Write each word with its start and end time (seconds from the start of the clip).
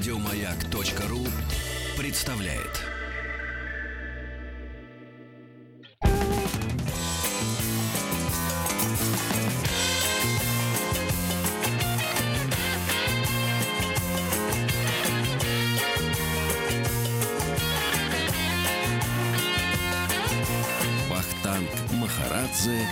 Радиомаяк.ру 0.00 1.26
представляет. 1.98 2.80
Вахтанг 21.10 21.68
Махарадзе 21.92 22.86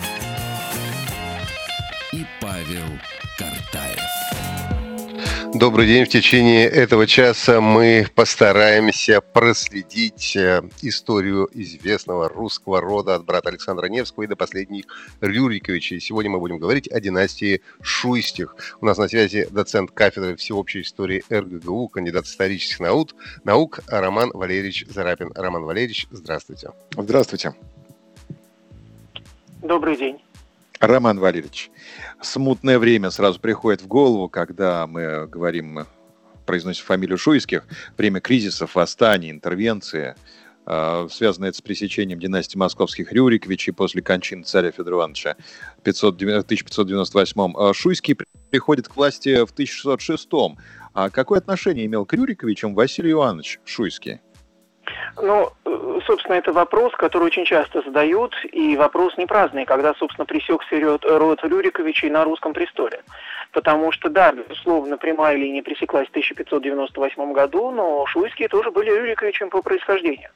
Добрый 5.59 5.89
день. 5.89 6.05
В 6.05 6.09
течение 6.09 6.67
этого 6.69 7.05
часа 7.09 7.61
мы 7.61 8.07
постараемся 8.15 9.21
проследить 9.21 10.37
э, 10.37 10.63
историю 10.83 11.49
известного 11.53 12.29
русского 12.29 12.81
рода 12.81 13.17
от 13.17 13.25
брата 13.25 13.49
Александра 13.49 13.87
Невского 13.87 14.23
и 14.23 14.27
до 14.29 14.37
последних 14.37 14.85
Рюриковичей. 15.21 15.99
Сегодня 15.99 16.31
мы 16.31 16.39
будем 16.39 16.59
говорить 16.59 16.87
о 16.87 17.01
династии 17.01 17.61
Шуйстих. 17.83 18.55
У 18.81 18.87
нас 18.87 18.99
на 18.99 19.09
связи 19.09 19.49
доцент 19.51 19.91
кафедры 19.91 20.37
всеобщей 20.37 20.83
истории 20.83 21.25
РГГУ, 21.29 21.89
кандидат 21.89 22.27
исторических 22.27 22.79
наук, 22.79 23.17
наук 23.43 23.81
Роман 23.89 24.31
Валерьевич 24.33 24.87
Зарапин. 24.89 25.33
Роман 25.35 25.65
Валерьевич, 25.65 26.07
здравствуйте. 26.13 26.71
Здравствуйте. 26.97 27.53
Добрый 29.63 29.97
день. 29.97 30.21
Роман 30.81 31.19
Валерьевич, 31.19 31.71
смутное 32.23 32.79
время 32.79 33.11
сразу 33.11 33.41
приходит 33.41 33.83
в 33.83 33.87
голову, 33.89 34.29
когда 34.29 34.87
мы 34.87 35.27
говорим, 35.27 35.87
произносим 36.47 36.85
фамилию 36.85 37.19
Шуйских, 37.19 37.65
время 37.97 38.21
кризисов, 38.21 38.77
восстаний, 38.77 39.31
интервенции, 39.31 40.15
связано 41.11 41.47
это 41.47 41.57
с 41.57 41.63
пресечением 41.63 42.21
династии 42.21 42.59
московских 42.59 43.11
Рюриковичей 43.11 43.73
после 43.73 44.03
кончины 44.03 44.43
царя 44.45 44.71
Федора 44.71 44.97
Ивановича 44.97 45.37
в 45.79 45.81
1598 45.81 47.55
э, 47.57 47.73
Шуйский 47.73 48.19
приходит 48.51 48.89
к 48.89 48.97
власти 48.97 49.47
в 49.47 49.51
1606 49.51 50.29
А 50.93 51.09
какое 51.09 51.39
отношение 51.39 51.87
имел 51.87 52.05
к 52.05 52.13
Рюриковичам 52.13 52.75
Василий 52.75 53.13
Иванович 53.13 53.61
Шуйский? 53.65 54.21
Ну, 55.21 55.51
собственно, 56.07 56.37
это 56.37 56.53
вопрос, 56.53 56.93
который 56.93 57.25
очень 57.25 57.45
часто 57.45 57.83
задают, 57.83 58.35
и 58.53 58.77
вопрос 58.77 59.17
не 59.17 59.27
праздный, 59.27 59.65
когда, 59.65 59.95
собственно, 59.95 60.27
пресекся 60.27 60.79
род 61.03 61.45
Рюриковичей 61.45 62.11
на 62.11 62.25
русском 62.25 62.53
престоле. 62.53 63.03
Потому 63.53 63.93
что, 63.93 64.09
да, 64.09 64.33
безусловно, 64.33 64.97
прямая 64.99 65.37
линия 65.37 65.63
пресеклась 65.63 66.07
в 66.09 66.11
1598 66.11 67.33
году, 67.33 67.71
но 67.71 68.07
шуйские 68.07 68.49
тоже 68.49 68.71
были 68.71 68.91
Рюриковичем 68.91 69.51
по 69.51 69.63
происхождению. 69.63 70.31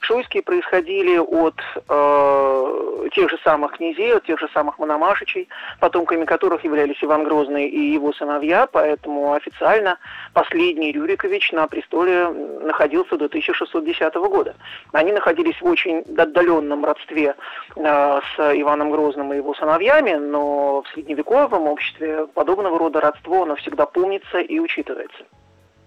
Шуйские 0.00 0.42
происходили 0.42 1.18
от 1.18 1.54
э, 1.88 3.08
тех 3.12 3.30
же 3.30 3.38
самых 3.42 3.72
князей, 3.72 4.14
от 4.14 4.24
тех 4.24 4.38
же 4.38 4.48
самых 4.52 4.78
мономашичей, 4.78 5.48
потомками 5.80 6.24
которых 6.24 6.64
являлись 6.64 7.02
Иван 7.02 7.24
Грозный 7.24 7.66
и 7.68 7.92
его 7.92 8.12
сыновья, 8.12 8.66
поэтому 8.66 9.32
официально 9.32 9.98
последний 10.32 10.92
Рюрикович 10.92 11.52
на 11.52 11.66
престоле 11.66 12.28
находился 12.28 13.16
до 13.16 13.26
1610 13.26 14.14
года. 14.14 14.54
Они 14.92 15.12
находились 15.12 15.60
в 15.60 15.66
очень 15.66 16.00
отдаленном 16.16 16.84
родстве 16.84 17.34
э, 17.74 17.82
с 17.82 18.38
Иваном 18.38 18.90
Грозным 18.90 19.32
и 19.32 19.36
его 19.36 19.54
сыновьями, 19.54 20.12
но 20.12 20.82
в 20.82 20.88
средневековом 20.94 21.66
обществе 21.66 22.26
подобного 22.28 22.78
рода 22.78 23.00
родство, 23.00 23.42
оно 23.42 23.56
всегда 23.56 23.86
помнится 23.86 24.40
и 24.40 24.58
учитывается. 24.58 25.24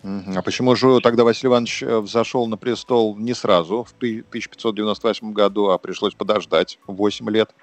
А 0.04 0.42
почему 0.42 0.76
же 0.76 1.00
тогда 1.02 1.24
Василий 1.24 1.50
Иванович 1.50 1.84
э, 1.84 2.00
взошел 2.00 2.48
на 2.48 2.58
престол 2.58 3.18
не 3.18 3.34
сразу, 3.34 3.84
в 3.84 3.92
1598 3.98 5.34
году, 5.34 5.70
а 5.70 5.78
пришлось 5.78 6.14
подождать 6.14 6.80
8 6.88 7.30
лет? 7.30 7.54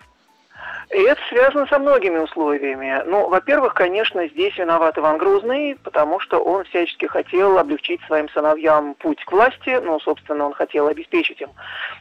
И 0.91 0.99
это 0.99 1.21
связано 1.29 1.67
со 1.67 1.81
многими 1.81 2.19
условиями. 2.19 3.03
Ну, 3.07 3.29
во-первых, 3.29 3.75
конечно, 3.75 4.29
здесь 4.29 4.57
виноват 4.57 4.97
Иван 4.97 5.19
Грозный, 5.19 5.77
потому 5.83 6.21
что 6.21 6.39
он 6.39 6.65
всячески 6.65 7.07
хотел 7.07 7.59
облегчить 7.59 8.01
своим 8.03 8.29
сыновьям 8.29 8.95
путь 8.95 9.25
к 9.25 9.33
власти. 9.33 9.81
Ну, 9.83 9.99
собственно, 9.99 10.47
он 10.47 10.53
хотел 10.53 10.87
обеспечить 10.87 11.41
им 11.41 11.51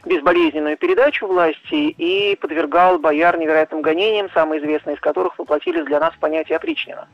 безболезненную 0.04 0.76
передачу 0.76 1.26
власти 1.26 1.90
и 1.90 2.36
подвергал 2.36 2.98
бояр 3.00 3.36
невероятным 3.38 3.82
гонениям, 3.82 4.30
самые 4.32 4.60
известные 4.60 4.94
из 4.94 5.00
которых 5.00 5.36
воплотились 5.38 5.84
для 5.84 5.98
нас 5.98 6.14
в 6.14 6.18
понятие 6.20 6.56
опричнина. 6.56 7.08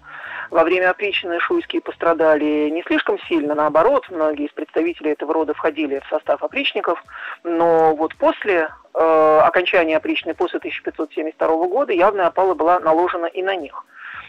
Во 0.50 0.64
время 0.64 0.90
опричнины 0.90 1.40
шуйские 1.40 1.80
пострадали 1.80 2.68
не 2.68 2.82
слишком 2.82 3.18
сильно, 3.20 3.54
наоборот, 3.54 4.04
многие 4.10 4.46
из 4.46 4.52
представителей 4.52 5.12
этого 5.12 5.32
рода 5.32 5.54
входили 5.54 6.00
в 6.00 6.08
состав 6.08 6.42
опричников, 6.42 7.02
но 7.42 7.96
вот 7.96 8.14
после 8.16 8.68
окончания 8.94 9.96
опричной, 9.96 10.34
после 10.34 10.58
1572 10.58 11.66
года, 11.66 11.92
явная 11.92 12.26
опала 12.26 12.54
была 12.54 12.78
наложена 12.80 13.26
и 13.26 13.42
на 13.42 13.56
них. 13.56 13.84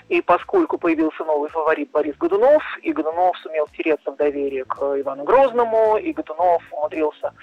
И 0.09 0.21
поскольку 0.21 0.77
появился 0.77 1.23
новый 1.23 1.49
фаворит 1.49 1.91
Борис 1.91 2.15
Годунов, 2.17 2.63
и 2.81 2.91
Годунов 2.91 3.37
сумел 3.39 3.65
втереться 3.67 4.11
в 4.11 4.15
доверие 4.15 4.65
к 4.65 4.77
Ивану 4.77 5.23
Грозному, 5.23 5.97
и 5.97 6.11
Годунов 6.13 6.61
умудрился 6.71 7.33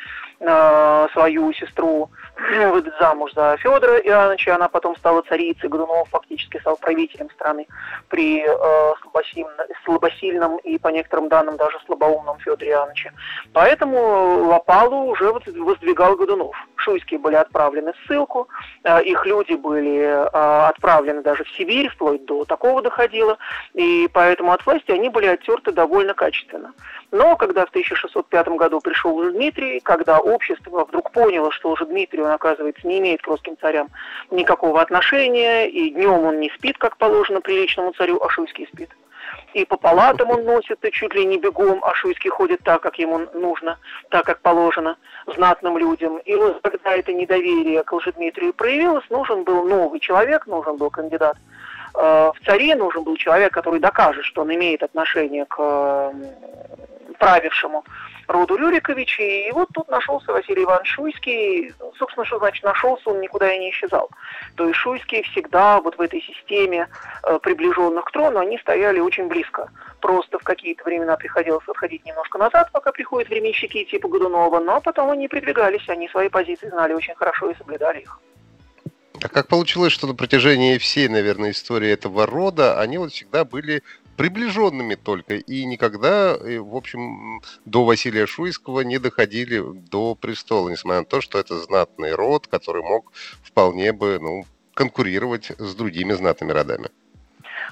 э, 0.41 1.09
свою 1.13 1.53
сестру 1.53 2.11
выдать 2.73 2.95
замуж 3.01 3.33
за 3.35 3.57
Федора 3.59 3.99
Иоанновича, 3.99 4.55
она 4.55 4.69
потом 4.69 4.97
стала 4.97 5.23
царицей, 5.23 5.69
Годунов 5.69 6.09
фактически 6.09 6.59
стал 6.59 6.77
правителем 6.77 7.31
страны 7.31 7.67
при 8.09 8.45
э, 8.47 8.95
слабосильном, 9.03 9.55
слабосильном 9.85 10.57
и, 10.59 10.79
по 10.79 10.89
некоторым 10.89 11.29
данным, 11.29 11.57
даже 11.57 11.79
слабоумном 11.87 12.39
Федоре 12.39 12.73
Иоанновиче. 12.73 13.13
Поэтому 13.53 14.49
Лопалу 14.49 15.11
уже 15.11 15.33
воздвигал 15.33 16.17
Годунов. 16.17 16.57
Шуйские 16.77 17.21
были 17.21 17.35
отправлены 17.35 17.93
в 17.93 17.97
ссылку, 18.07 18.49
э, 18.85 19.03
их 19.05 19.27
люди 19.27 19.55
были 19.55 19.99
э, 19.99 20.69
отправлены 20.69 21.23
даже 21.23 21.45
в 21.45 21.51
Сибирь, 21.51 21.89
вплоть 21.89 22.25
до 22.25 22.45
такого 22.51 22.83
доходило, 22.83 23.39
и 23.75 24.11
поэтому 24.13 24.53
от 24.53 24.67
власти 24.67 24.91
они 24.91 25.09
были 25.09 25.27
оттерты 25.27 25.71
довольно 25.71 26.15
качественно. 26.15 26.73
Но 27.13 27.37
когда 27.37 27.65
в 27.65 27.69
1605 27.71 28.49
году 28.49 28.81
пришел 28.81 29.17
уже 29.17 29.31
Дмитрий, 29.31 29.79
когда 29.81 30.19
общество 30.19 30.85
вдруг 30.85 31.13
поняло, 31.13 31.53
что 31.53 31.71
уже 31.71 31.87
Дмитрий, 31.87 32.23
он, 32.23 32.33
оказывается, 32.33 32.87
не 32.87 32.99
имеет 32.99 33.23
к 33.23 33.29
русским 33.29 33.57
царям 33.61 33.89
никакого 34.31 34.83
отношения, 34.83 35.71
и 35.71 35.91
днем 35.91 36.25
он 36.25 36.41
не 36.41 36.51
спит, 36.51 36.77
как 36.77 36.97
положено 36.97 37.41
приличному 37.41 37.93
царю, 37.93 38.21
а 38.21 38.29
Шуйский 38.29 38.67
спит 38.67 38.91
и 39.55 39.65
по 39.65 39.77
палатам 39.77 40.31
он 40.31 40.45
носит, 40.45 40.85
и 40.85 40.91
чуть 40.93 41.15
ли 41.15 41.25
не 41.25 41.39
бегом, 41.39 41.83
а 41.85 41.95
Шуйский 41.95 42.31
ходит 42.31 42.61
так, 42.63 42.83
как 42.83 42.99
ему 42.99 43.19
нужно, 43.35 43.79
так, 44.11 44.25
как 44.25 44.41
положено 44.41 44.97
знатным 45.27 45.79
людям. 45.79 46.19
И 46.19 46.35
вот 46.35 46.61
когда 46.63 46.97
это 46.97 47.13
недоверие 47.13 47.83
к 47.83 47.93
Лжедмитрию 47.93 48.53
проявилось, 48.53 49.09
нужен 49.11 49.45
был 49.45 49.65
новый 49.65 50.01
человек, 50.01 50.47
нужен 50.47 50.77
был 50.77 50.91
кандидат 50.91 51.37
в 51.93 52.35
царе 52.47 52.75
нужен 52.77 53.05
был 53.05 53.17
человек, 53.17 53.53
который 53.53 53.81
докажет, 53.81 54.25
что 54.25 54.43
он 54.43 54.55
имеет 54.55 54.83
отношение 54.83 55.45
к 55.47 56.13
правившему 57.21 57.85
роду 58.27 58.57
Рюриковичей. 58.57 59.49
И 59.49 59.53
вот 59.53 59.69
тут 59.75 59.89
нашелся 59.89 60.33
Василий 60.33 60.65
Иванович 60.65 60.89
Шуйский. 60.89 61.75
Собственно, 61.99 62.25
что 62.25 62.39
значит 62.39 62.65
нашелся, 62.65 63.11
он 63.11 63.21
никуда 63.21 63.53
и 63.53 63.59
не 63.59 63.71
исчезал. 63.71 64.09
То 64.57 64.67
есть 64.67 64.79
Шуйские 64.79 65.23
всегда 65.25 65.81
вот 65.81 65.99
в 65.99 66.01
этой 66.01 66.23
системе 66.23 66.89
э, 67.23 67.39
приближенных 67.43 68.05
к 68.05 68.11
трону, 68.11 68.39
они 68.39 68.59
стояли 68.59 69.01
очень 69.01 69.29
близко. 69.29 69.69
Просто 70.01 70.39
в 70.39 70.43
какие-то 70.43 70.85
времена 70.85 71.17
приходилось 71.17 71.69
отходить 71.69 72.05
немножко 72.07 72.39
назад, 72.39 72.71
пока 72.73 72.91
приходят 72.91 73.29
временщики 73.29 73.85
типа 73.85 74.09
Годунова, 74.09 74.61
но 74.61 74.81
потом 74.81 75.11
они 75.11 75.29
придвигались, 75.29 75.89
они 75.89 76.09
свои 76.09 76.29
позиции 76.29 76.69
знали 76.69 76.95
очень 76.95 77.15
хорошо 77.15 77.51
и 77.51 77.57
соблюдали 77.57 78.01
их. 78.01 78.19
А 79.23 79.29
как 79.29 79.49
получилось, 79.49 79.93
что 79.93 80.07
на 80.07 80.15
протяжении 80.15 80.79
всей, 80.79 81.09
наверное, 81.09 81.51
истории 81.51 81.91
этого 81.91 82.27
рода 82.27 82.81
они 82.81 82.97
вот 82.97 83.13
всегда 83.13 83.45
были 83.45 83.83
приближенными 84.17 84.95
только 84.95 85.35
и 85.35 85.65
никогда, 85.65 86.37
в 86.39 86.77
общем, 86.77 87.43
до 87.65 87.85
Василия 87.85 88.27
Шуйского 88.27 88.81
не 88.81 88.99
доходили 88.99 89.63
до 89.91 90.15
престола, 90.15 90.69
несмотря 90.69 91.01
на 91.01 91.07
то, 91.07 91.21
что 91.21 91.39
это 91.39 91.59
знатный 91.59 92.15
род, 92.15 92.47
который 92.47 92.83
мог 92.83 93.13
вполне 93.43 93.93
бы 93.93 94.19
ну, 94.21 94.45
конкурировать 94.75 95.53
с 95.59 95.75
другими 95.75 96.13
знатными 96.13 96.53
родами. 96.53 96.89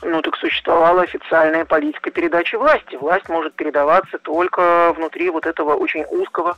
Ну, 0.03 0.23
так 0.23 0.37
существовала 0.37 1.03
официальная 1.03 1.65
политика 1.65 2.11
передачи 2.11 2.57
власти. 2.57 2.97
Власть 2.97 3.29
может 3.29 3.55
передаваться 3.55 4.19
только 4.19 4.93
внутри 4.97 5.31
вот 5.31 5.45
этого 5.45 5.75
очень 5.75 6.05
узкого 6.09 6.57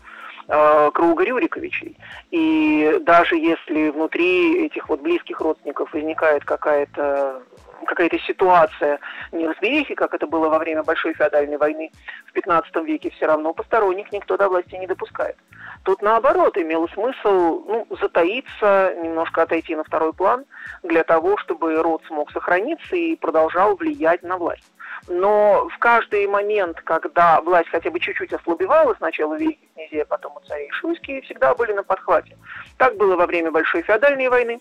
э, 0.51 0.91
круга 0.93 1.25
Рюриковичей. 1.25 1.97
И 2.31 2.99
даже 3.03 3.37
если 3.37 3.91
внутри 3.91 4.67
этих 4.67 4.89
вот 4.89 5.01
близких 5.01 5.41
родственников 5.41 5.93
возникает 5.93 6.45
какая-то 6.45 7.43
какая-то 7.87 8.19
ситуация 8.21 8.99
неразберихи, 9.33 9.95
как 9.95 10.15
это 10.15 10.27
было 10.27 10.49
во 10.49 10.59
время 10.59 10.83
Большой 10.83 11.15
феодальной 11.15 11.57
войны 11.57 11.91
в 12.27 12.33
15 12.33 12.77
веке, 12.85 13.11
все 13.11 13.27
равно 13.27 13.53
посторонних 13.53 14.13
никто 14.13 14.37
до 14.37 14.49
власти 14.49 14.75
не 14.75 14.87
допускает. 14.87 15.37
Тут 15.85 16.03
наоборот 16.03 16.59
имело 16.59 16.87
смысл 16.89 17.65
ну, 17.67 17.87
затаиться, 18.01 18.95
немножко 19.03 19.43
отойти 19.43 19.75
на 19.75 19.85
второй 19.85 20.13
план 20.13 20.45
для 20.83 21.05
того, 21.05 21.39
чтобы 21.39 21.81
род 21.83 22.03
смог 22.07 22.31
сохраниться 22.33 22.97
и 22.97 23.17
продолжал 23.17 23.77
влиять 23.77 24.23
на 24.23 24.37
власть. 24.37 24.71
Но 25.13 25.69
в 25.69 25.79
каждый 25.79 26.29
момент, 26.29 26.81
когда 26.83 27.41
власть 27.41 27.69
хотя 27.69 27.91
бы 27.91 27.99
чуть-чуть 27.99 28.33
ослабевала, 28.33 28.95
сначала 28.95 29.37
великих 29.37 29.69
князей, 29.75 30.03
а 30.03 30.07
потом 30.07 30.37
у 30.37 30.41
царей 30.47 30.71
шуйские, 30.71 31.21
всегда 31.23 31.53
были 31.57 31.73
на 31.73 31.83
подхвате. 31.83 32.39
Так 32.79 32.97
было 32.97 33.17
во 33.17 33.27
время 33.27 33.51
Большой 33.51 33.83
феодальной 33.83 34.29
войны, 34.29 34.61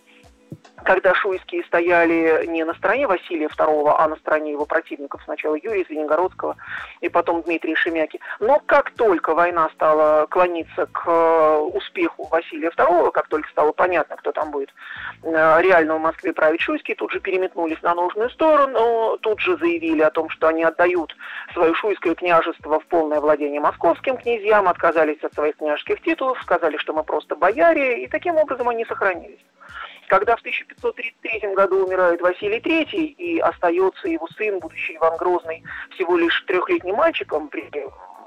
когда 0.84 1.14
шуйские 1.14 1.64
стояли 1.66 2.46
не 2.48 2.64
на 2.64 2.74
стороне 2.74 3.08
Василия 3.08 3.48
II, 3.48 3.94
а 3.98 4.08
на 4.08 4.16
стороне 4.18 4.52
его 4.52 4.66
противников, 4.66 5.22
сначала 5.24 5.56
Юрия 5.56 5.86
Звенигородского 5.86 6.56
и 7.02 7.10
потом 7.10 7.42
Дмитрия 7.44 7.76
Шемяки. 7.76 8.20
Но 8.40 8.62
как 8.66 8.92
только 8.92 9.34
война 9.34 9.70
стала 9.76 10.26
клониться 10.28 10.88
к 10.88 11.04
э, 11.08 11.58
успеху 11.74 12.28
Василия 12.32 12.70
II, 12.70 13.12
как 13.12 13.28
только 13.28 13.50
стало 13.50 13.72
понятно, 13.72 14.16
кто 14.18 14.32
там 14.32 14.52
будет 14.52 14.74
э, 15.24 15.62
реально 15.62 15.98
в 15.98 16.02
Москве 16.02 16.34
править 16.34 16.62
шуйские, 16.62 16.96
тут 16.96 17.12
же 17.12 17.20
переметнулись 17.20 17.82
на 17.82 17.94
нужную 17.94 18.30
сторону, 18.30 19.18
тут 19.22 19.40
же 19.40 19.58
заявили 19.58 20.02
о 20.02 20.12
том, 20.12 20.30
что 20.30 20.48
они 20.48 20.64
отдают 20.64 21.16
свое 21.54 21.74
шуйское 21.74 22.16
княжество 22.16 22.80
в 22.80 22.86
полное 22.86 23.20
владение 23.20 23.60
московским 23.60 24.18
князьям, 24.18 24.68
отказались 24.68 25.24
от 25.24 25.34
своих 25.34 25.58
княжеских 25.58 26.02
титулов, 26.02 26.42
сказали, 26.42 26.78
что 26.78 26.94
мы 26.94 27.04
просто 27.04 27.36
бояре, 27.36 28.04
и 28.04 28.08
таким 28.08 28.38
образом 28.38 28.70
они 28.70 28.86
сохранились. 28.86 29.40
Когда 30.10 30.36
в 30.36 30.40
1533 30.40 31.54
году 31.54 31.86
умирает 31.86 32.20
Василий 32.20 32.58
III 32.58 32.96
и 32.96 33.40
остается 33.40 34.08
его 34.08 34.28
сын, 34.36 34.58
будущий 34.60 34.96
Иван 34.96 35.16
Грозный, 35.18 35.64
всего 35.92 36.18
лишь 36.18 36.44
трехлетним 36.48 36.96
мальчиком 36.96 37.48
при 37.48 37.70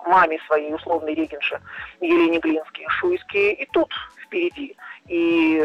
маме 0.06 0.38
своей 0.46 0.72
условной 0.72 1.14
регенши 1.14 1.60
Елене 2.00 2.38
Глинской, 2.38 2.86
Шуйские 2.88 3.54
и 3.54 3.66
тут 3.72 3.92
впереди. 4.24 4.76
И 5.08 5.58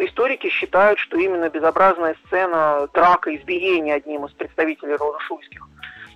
историки 0.00 0.48
считают, 0.48 1.00
что 1.00 1.18
именно 1.18 1.50
безобразная 1.50 2.14
сцена 2.26 2.88
драка, 2.94 3.34
избиения 3.34 3.94
одним 3.94 4.26
из 4.26 4.32
представителей 4.32 4.94
рода 4.94 5.18
Шуйских 5.20 5.68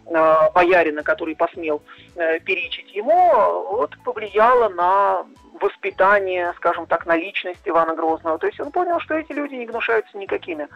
э, 0.06 0.50
боярина, 0.54 1.02
который 1.02 1.34
посмел 1.34 1.82
э, 2.14 2.38
перечить 2.40 2.94
ему, 2.94 3.66
вот 3.72 3.96
повлияло 4.04 4.69
на 4.69 5.26
воспитание, 5.60 6.52
скажем 6.56 6.87
так, 6.87 7.06
на 7.06 7.16
личность 7.16 7.60
Ивана 7.64 7.94
Грозного. 7.94 8.38
То 8.38 8.46
есть 8.46 8.60
он 8.60 8.70
понял, 8.70 9.00
что 9.00 9.14
эти 9.14 9.32
люди 9.32 9.55
не 9.55 9.66
гнушаются 9.66 10.16
никакими 10.16 10.69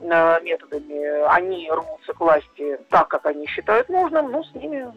э, 0.00 0.40
методами. 0.42 1.26
Они 1.28 1.70
рвутся 1.70 2.12
к 2.12 2.20
власти 2.20 2.78
так, 2.90 3.08
как 3.08 3.26
они 3.26 3.46
считают 3.46 3.88
нужным, 3.88 4.30
но 4.30 4.42
с 4.42 4.54
ними 4.54 4.92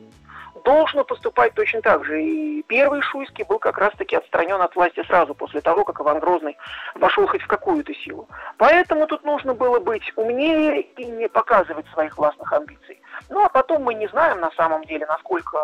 должно 0.64 1.04
поступать 1.04 1.54
точно 1.54 1.82
так 1.82 2.06
же. 2.06 2.24
И 2.24 2.64
первый 2.64 3.02
Шуйский 3.02 3.44
был 3.44 3.60
как 3.60 3.78
раз-таки 3.78 4.16
отстранен 4.16 4.62
от 4.62 4.76
власти 4.76 5.04
сразу 5.08 5.34
после 5.34 5.62
того, 5.62 5.84
как 5.84 6.00
Иван 6.00 6.20
Грозный 6.20 6.58
вошел 6.96 7.28
хоть 7.28 7.42
в 7.42 7.48
какую-то 7.48 7.94
силу. 7.94 8.28
Поэтому 8.58 9.08
тут 9.08 9.24
нужно 9.24 9.54
было 9.54 9.80
быть 9.80 10.12
умнее 10.16 10.82
и 10.82 11.06
не 11.06 11.28
показывать 11.28 11.86
своих 11.88 12.18
властных 12.18 12.52
амбиций. 12.54 13.02
Ну 13.30 13.44
а 13.44 13.50
потом 13.50 13.84
мы 13.84 13.94
не 13.94 14.08
знаем 14.08 14.40
на 14.40 14.52
самом 14.52 14.84
деле, 14.86 15.06
насколько 15.06 15.58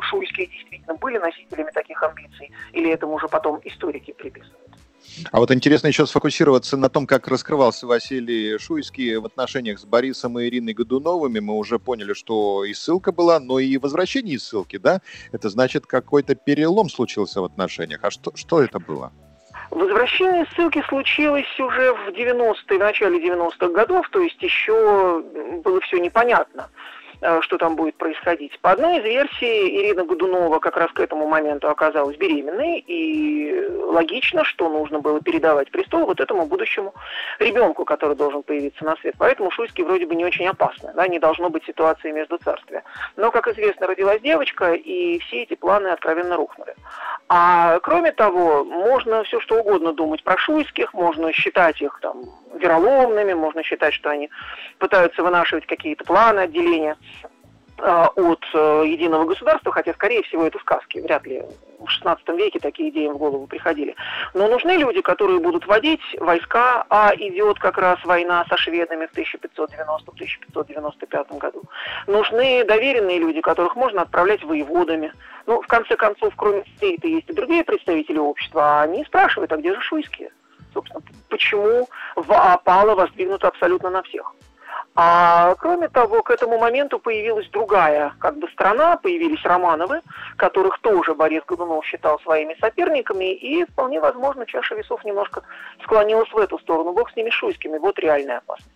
шуйские 0.00 0.46
действительно 0.46 0.94
были 0.94 1.18
носителями 1.18 1.70
таких 1.70 2.02
амбиций, 2.02 2.52
или 2.72 2.90
этому 2.90 3.14
уже 3.14 3.25
потом 3.28 3.60
историки 3.64 4.12
приписывают. 4.12 4.66
А 5.32 5.38
вот 5.38 5.50
интересно 5.50 5.86
еще 5.86 6.06
сфокусироваться 6.06 6.76
на 6.76 6.88
том, 6.88 7.06
как 7.06 7.28
раскрывался 7.28 7.86
Василий 7.86 8.58
Шуйский 8.58 9.16
в 9.16 9.26
отношениях 9.26 9.78
с 9.78 9.84
Борисом 9.84 10.38
и 10.38 10.46
Ириной 10.46 10.74
Годуновыми. 10.74 11.38
Мы 11.40 11.54
уже 11.54 11.78
поняли, 11.78 12.12
что 12.12 12.64
и 12.64 12.74
ссылка 12.74 13.12
была, 13.12 13.40
но 13.40 13.58
и 13.58 13.78
возвращение 13.78 14.36
из 14.36 14.44
ссылки, 14.44 14.78
да? 14.78 15.00
Это 15.32 15.48
значит, 15.48 15.86
какой-то 15.86 16.34
перелом 16.34 16.88
случился 16.88 17.40
в 17.40 17.44
отношениях. 17.44 18.00
А 18.02 18.10
что, 18.10 18.32
что 18.34 18.62
это 18.62 18.78
было? 18.78 19.12
Возвращение 19.70 20.46
ссылки 20.54 20.82
случилось 20.88 21.58
уже 21.58 21.92
в 21.92 22.08
90-е, 22.10 22.76
в 22.76 22.80
начале 22.80 23.18
90-х 23.18 23.68
годов, 23.68 24.08
то 24.10 24.20
есть 24.20 24.40
еще 24.40 25.22
было 25.64 25.80
все 25.80 25.98
непонятно. 25.98 26.68
Э, 27.26 27.40
что 27.42 27.58
там 27.58 27.74
будет 27.74 27.96
происходить. 27.96 28.56
По 28.60 28.70
одной 28.70 28.98
из 28.98 29.04
версий, 29.04 29.80
Ирина 29.80 30.04
Годунова 30.04 30.60
как 30.60 30.76
раз 30.76 30.92
к 30.92 31.00
этому 31.00 31.26
моменту 31.26 31.68
оказалась 31.68 32.16
беременной, 32.16 32.78
и 32.86 33.66
логично, 33.82 34.44
что 34.44 34.68
нужно 34.68 35.00
было 35.00 35.20
передавать 35.20 35.72
престол 35.72 36.06
вот 36.06 36.20
этому 36.20 36.46
будущему 36.46 36.94
ребенку, 37.40 37.84
который 37.84 38.14
должен 38.14 38.44
появиться 38.44 38.84
на 38.84 38.94
свет. 38.98 39.16
Поэтому 39.18 39.50
Шуйский 39.50 39.82
вроде 39.82 40.06
бы 40.06 40.14
не 40.14 40.24
очень 40.24 40.46
опасно, 40.46 40.92
да, 40.94 41.08
не 41.08 41.18
должно 41.18 41.50
быть 41.50 41.64
ситуации 41.64 42.12
между 42.12 42.38
царствия. 42.38 42.84
Но, 43.16 43.32
как 43.32 43.48
известно, 43.48 43.88
родилась 43.88 44.20
девочка, 44.20 44.74
и 44.74 45.18
все 45.18 45.42
эти 45.42 45.54
планы 45.54 45.88
откровенно 45.88 46.36
рухнули. 46.36 46.76
А 47.28 47.80
кроме 47.80 48.12
того, 48.12 48.62
можно 48.62 49.24
все 49.24 49.40
что 49.40 49.56
угодно 49.56 49.92
думать 49.92 50.22
про 50.22 50.36
шуйских, 50.36 50.94
можно 50.94 51.32
считать 51.32 51.82
их 51.82 51.98
там 52.00 52.22
вероломными, 52.56 53.34
можно 53.34 53.62
считать, 53.62 53.94
что 53.94 54.10
они 54.10 54.30
пытаются 54.78 55.22
вынашивать 55.22 55.66
какие-то 55.66 56.04
планы 56.04 56.40
отделения 56.40 56.96
а, 57.78 58.08
от 58.16 58.42
э, 58.54 58.84
единого 58.86 59.26
государства, 59.26 59.70
хотя, 59.70 59.92
скорее 59.92 60.22
всего, 60.22 60.46
это 60.46 60.58
сказки. 60.58 60.98
Вряд 60.98 61.26
ли 61.26 61.42
в 61.78 61.84
XVI 61.84 62.16
веке 62.36 62.58
такие 62.58 62.88
идеи 62.88 63.08
в 63.08 63.18
голову 63.18 63.46
приходили. 63.46 63.94
Но 64.32 64.48
нужны 64.48 64.78
люди, 64.78 65.02
которые 65.02 65.40
будут 65.40 65.66
водить 65.66 66.00
войска, 66.18 66.86
а 66.88 67.12
идет 67.14 67.58
как 67.58 67.76
раз 67.76 68.02
война 68.04 68.46
со 68.48 68.56
шведами 68.56 69.06
в 69.06 69.12
1590-1595 69.12 71.36
году. 71.38 71.64
Нужны 72.06 72.64
доверенные 72.64 73.18
люди, 73.18 73.42
которых 73.42 73.76
можно 73.76 74.00
отправлять 74.02 74.42
воеводами. 74.42 75.12
Ну, 75.44 75.60
в 75.60 75.66
конце 75.66 75.96
концов, 75.96 76.32
кроме 76.34 76.64
стейта, 76.76 77.08
есть 77.08 77.28
и 77.28 77.34
другие 77.34 77.62
представители 77.62 78.18
общества, 78.18 78.80
а 78.80 78.84
они 78.84 79.04
спрашивают, 79.04 79.52
а 79.52 79.58
где 79.58 79.74
же 79.74 79.82
шуйские? 79.82 80.30
Собственно, 80.76 81.00
почему 81.30 81.88
опала 82.16 82.94
воздвигнута 82.94 83.48
абсолютно 83.48 83.88
на 83.88 84.02
всех? 84.02 84.34
А 84.94 85.54
кроме 85.54 85.88
того, 85.88 86.22
к 86.22 86.30
этому 86.30 86.58
моменту 86.58 86.98
появилась 86.98 87.48
другая 87.48 88.14
как 88.18 88.36
бы 88.36 88.48
страна, 88.48 88.96
появились 88.96 89.42
Романовы, 89.42 90.02
которых 90.36 90.78
тоже 90.80 91.14
Борис 91.14 91.42
Годунов 91.46 91.84
считал 91.86 92.20
своими 92.20 92.56
соперниками, 92.60 93.32
и 93.34 93.64
вполне 93.64 94.00
возможно 94.00 94.44
чаша 94.44 94.74
весов 94.74 95.02
немножко 95.04 95.42
склонилась 95.82 96.30
в 96.30 96.38
эту 96.38 96.58
сторону. 96.58 96.92
Бог 96.92 97.10
с 97.10 97.16
ними 97.16 97.30
шуйскими, 97.30 97.78
вот 97.78 97.98
реальная 97.98 98.38
опасность. 98.38 98.70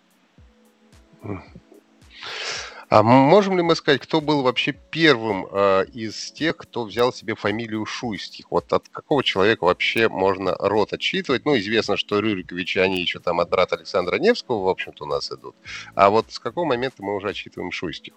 А 2.91 3.05
можем 3.05 3.57
ли 3.57 3.63
мы 3.63 3.77
сказать, 3.77 4.01
кто 4.01 4.21
был 4.21 4.43
вообще 4.43 4.73
первым 4.73 5.47
э, 5.47 5.85
из 5.93 6.33
тех, 6.33 6.57
кто 6.57 6.83
взял 6.83 7.13
себе 7.13 7.37
фамилию 7.37 7.87
Шуйских? 7.87 8.51
Вот 8.51 8.73
от 8.73 8.89
какого 8.89 9.23
человека 9.23 9.63
вообще 9.63 10.09
можно 10.09 10.57
род 10.59 10.93
отчитывать? 10.93 11.45
Ну, 11.45 11.57
известно, 11.57 11.97
что 11.97 12.19
Рюриковичи, 12.19 12.79
они 12.79 13.01
еще 13.01 13.21
там 13.21 13.39
от 13.39 13.49
брата 13.49 13.77
Александра 13.77 14.19
Невского, 14.19 14.65
в 14.65 14.69
общем-то, 14.69 15.05
у 15.05 15.07
нас 15.07 15.31
идут. 15.31 15.55
А 15.95 16.11
вот 16.11 16.33
с 16.33 16.41
какого 16.41 16.65
момента 16.65 16.97
мы 16.99 17.15
уже 17.15 17.29
отчитываем 17.29 17.71
Шуйских? 17.71 18.15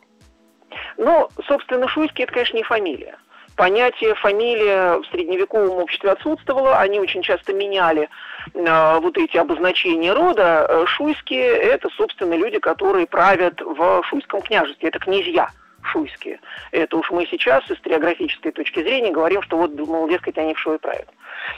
Ну, 0.97 1.29
собственно, 1.47 1.87
Шуйский– 1.87 2.23
это, 2.23 2.33
конечно, 2.33 2.57
не 2.57 2.63
фамилия 2.63 3.19
понятие 3.55 4.15
фамилия 4.15 4.97
в 4.97 5.05
средневековом 5.07 5.77
обществе 5.77 6.11
отсутствовало, 6.11 6.77
они 6.77 6.99
очень 6.99 7.21
часто 7.21 7.53
меняли 7.53 8.09
э, 8.53 8.99
вот 8.99 9.17
эти 9.17 9.37
обозначения 9.37 10.13
рода. 10.13 10.65
Э, 10.67 10.85
шуйские– 10.87 11.45
это, 11.45 11.89
собственно, 11.89 12.33
люди, 12.33 12.59
которые 12.59 13.07
правят 13.07 13.61
в 13.61 14.03
шуйском 14.03 14.41
княжестве, 14.41 14.89
это 14.89 14.99
князья 14.99 15.49
шуйские. 15.83 16.39
Это 16.71 16.97
уж 16.97 17.11
мы 17.11 17.25
сейчас 17.27 17.65
с 17.65 17.71
историографической 17.71 18.51
точки 18.51 18.81
зрения 18.81 19.11
говорим, 19.11 19.41
что 19.41 19.57
вот, 19.57 19.77
мол, 19.77 20.07
дескать, 20.07 20.37
они 20.37 20.53
в 20.53 20.59
Шуе 20.59 20.79
правят. 20.79 21.09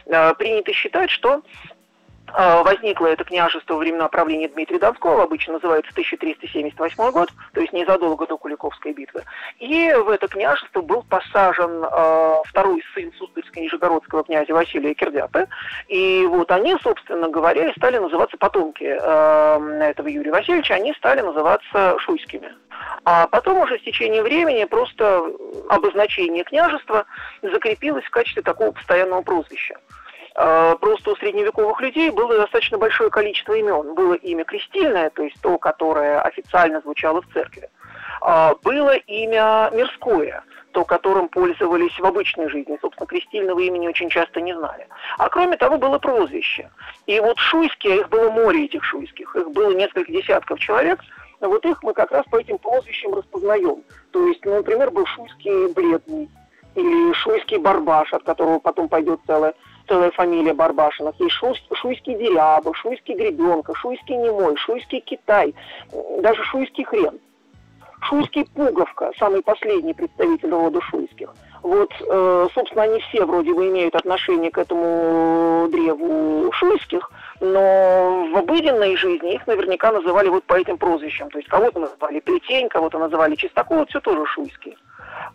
Э, 0.07 0.33
принято 0.33 0.73
считать, 0.73 1.09
что 1.09 1.41
возникло 2.33 3.07
это 3.07 3.23
княжество 3.23 3.75
во 3.75 3.79
времена 3.79 4.07
правления 4.07 4.47
Дмитрия 4.47 4.79
Донского, 4.79 5.23
обычно 5.23 5.53
называется 5.53 5.91
1378 5.91 7.11
год, 7.11 7.29
то 7.53 7.61
есть 7.61 7.73
незадолго 7.73 8.25
до 8.27 8.37
Куликовской 8.37 8.93
битвы. 8.93 9.23
И 9.59 9.93
в 9.93 10.09
это 10.09 10.27
княжество 10.27 10.81
был 10.81 11.03
посажен 11.03 11.83
э, 11.83 12.35
второй 12.45 12.83
сын 12.93 13.11
Суздальско-Нижегородского 13.19 14.23
князя 14.25 14.53
Василия 14.53 14.93
Кирдяпы. 14.93 15.47
И 15.87 16.25
вот 16.25 16.51
они, 16.51 16.75
собственно 16.81 17.29
говоря, 17.29 17.69
и 17.69 17.77
стали 17.77 17.97
называться 17.97 18.37
потомки 18.37 18.83
э, 18.83 19.81
этого 19.81 20.07
Юрия 20.07 20.31
Васильевича, 20.31 20.75
они 20.75 20.93
стали 20.93 21.21
называться 21.21 21.97
шуйскими. 21.99 22.51
А 23.03 23.27
потом 23.27 23.59
уже 23.59 23.77
с 23.79 23.83
течением 23.83 24.23
времени 24.23 24.65
просто 24.65 25.31
обозначение 25.69 26.43
княжества 26.43 27.05
закрепилось 27.41 28.05
в 28.05 28.09
качестве 28.09 28.41
такого 28.41 28.71
постоянного 28.71 29.21
прозвища. 29.21 29.75
А, 30.35 30.75
просто 30.75 31.11
у 31.11 31.15
средневековых 31.15 31.79
людей 31.79 32.09
было 32.09 32.37
достаточно 32.37 32.77
большое 32.77 33.09
количество 33.09 33.53
имен. 33.53 33.95
Было 33.95 34.15
имя 34.15 34.43
крестильное, 34.43 35.09
то 35.09 35.23
есть 35.23 35.39
то, 35.41 35.57
которое 35.57 36.19
официально 36.19 36.81
звучало 36.81 37.21
в 37.21 37.33
церкви. 37.33 37.69
А, 38.21 38.53
было 38.63 38.95
имя 38.95 39.69
мирское, 39.73 40.43
то, 40.71 40.83
которым 40.83 41.29
пользовались 41.29 41.97
в 41.97 42.05
обычной 42.05 42.49
жизни. 42.49 42.77
Собственно, 42.81 43.07
крестильного 43.07 43.59
имени 43.59 43.87
очень 43.87 44.09
часто 44.09 44.41
не 44.41 44.53
знали. 44.53 44.87
А 45.17 45.29
кроме 45.29 45.55
того, 45.55 45.77
было 45.77 45.99
прозвище. 45.99 46.69
И 47.05 47.17
вот 47.21 47.37
шуйские, 47.39 48.01
их 48.01 48.09
было 48.09 48.29
море 48.29 48.65
этих 48.65 48.83
шуйских, 48.83 49.33
их 49.37 49.51
было 49.51 49.71
несколько 49.73 50.11
десятков 50.11 50.59
человек, 50.59 50.99
вот 51.39 51.65
их 51.65 51.81
мы 51.81 51.93
как 51.93 52.11
раз 52.11 52.25
по 52.29 52.37
этим 52.37 52.57
прозвищам 52.57 53.13
распознаем. 53.13 53.83
То 54.11 54.27
есть, 54.27 54.43
ну, 54.43 54.55
например, 54.55 54.91
был 54.91 55.05
шуйский 55.05 55.71
бледный, 55.73 56.29
или 56.75 57.13
шуйский 57.13 57.57
барбаш, 57.57 58.11
от 58.11 58.23
которого 58.23 58.59
потом 58.59 58.89
пойдет 58.89 59.21
целая 59.25 59.53
целая 59.87 60.11
фамилия 60.11 60.53
Барбашинов. 60.53 61.15
Есть 61.19 61.35
Шу, 61.35 61.53
Шуйский 61.73 62.15
Деряба, 62.15 62.73
Шуйский 62.73 63.15
Гребенка, 63.15 63.73
Шуйский 63.75 64.15
Немой, 64.15 64.55
Шуйский 64.57 64.99
Китай, 64.99 65.53
даже 66.21 66.43
Шуйский 66.43 66.83
Хрен. 66.83 67.19
Шуйский 68.01 68.45
Пуговка, 68.53 69.11
самый 69.17 69.41
последний 69.41 69.93
представитель 69.93 70.51
рода 70.51 70.79
шуйских. 70.81 71.33
Вот, 71.63 71.91
э, 71.99 72.47
собственно, 72.53 72.83
они 72.83 72.99
все 72.99 73.25
вроде 73.25 73.51
бы 73.51 73.67
имеют 73.67 73.95
отношение 73.95 74.51
к 74.51 74.59
этому 74.59 75.67
древу 75.71 76.51
шуйских, 76.51 77.09
но 77.39 78.29
в 78.31 78.37
обыденной 78.37 78.95
жизни 78.97 79.33
их 79.33 79.47
наверняка 79.47 79.91
называли 79.91 80.29
вот 80.29 80.43
по 80.43 80.53
этим 80.53 80.77
прозвищам. 80.77 81.31
То 81.31 81.39
есть 81.39 81.49
кого-то 81.49 81.79
называли 81.79 82.19
Плетень, 82.19 82.69
кого-то 82.69 82.99
называли 82.99 83.35
Чистаков, 83.35 83.81
это 83.81 83.89
все 83.89 83.99
тоже 84.01 84.23
шуйские. 84.27 84.75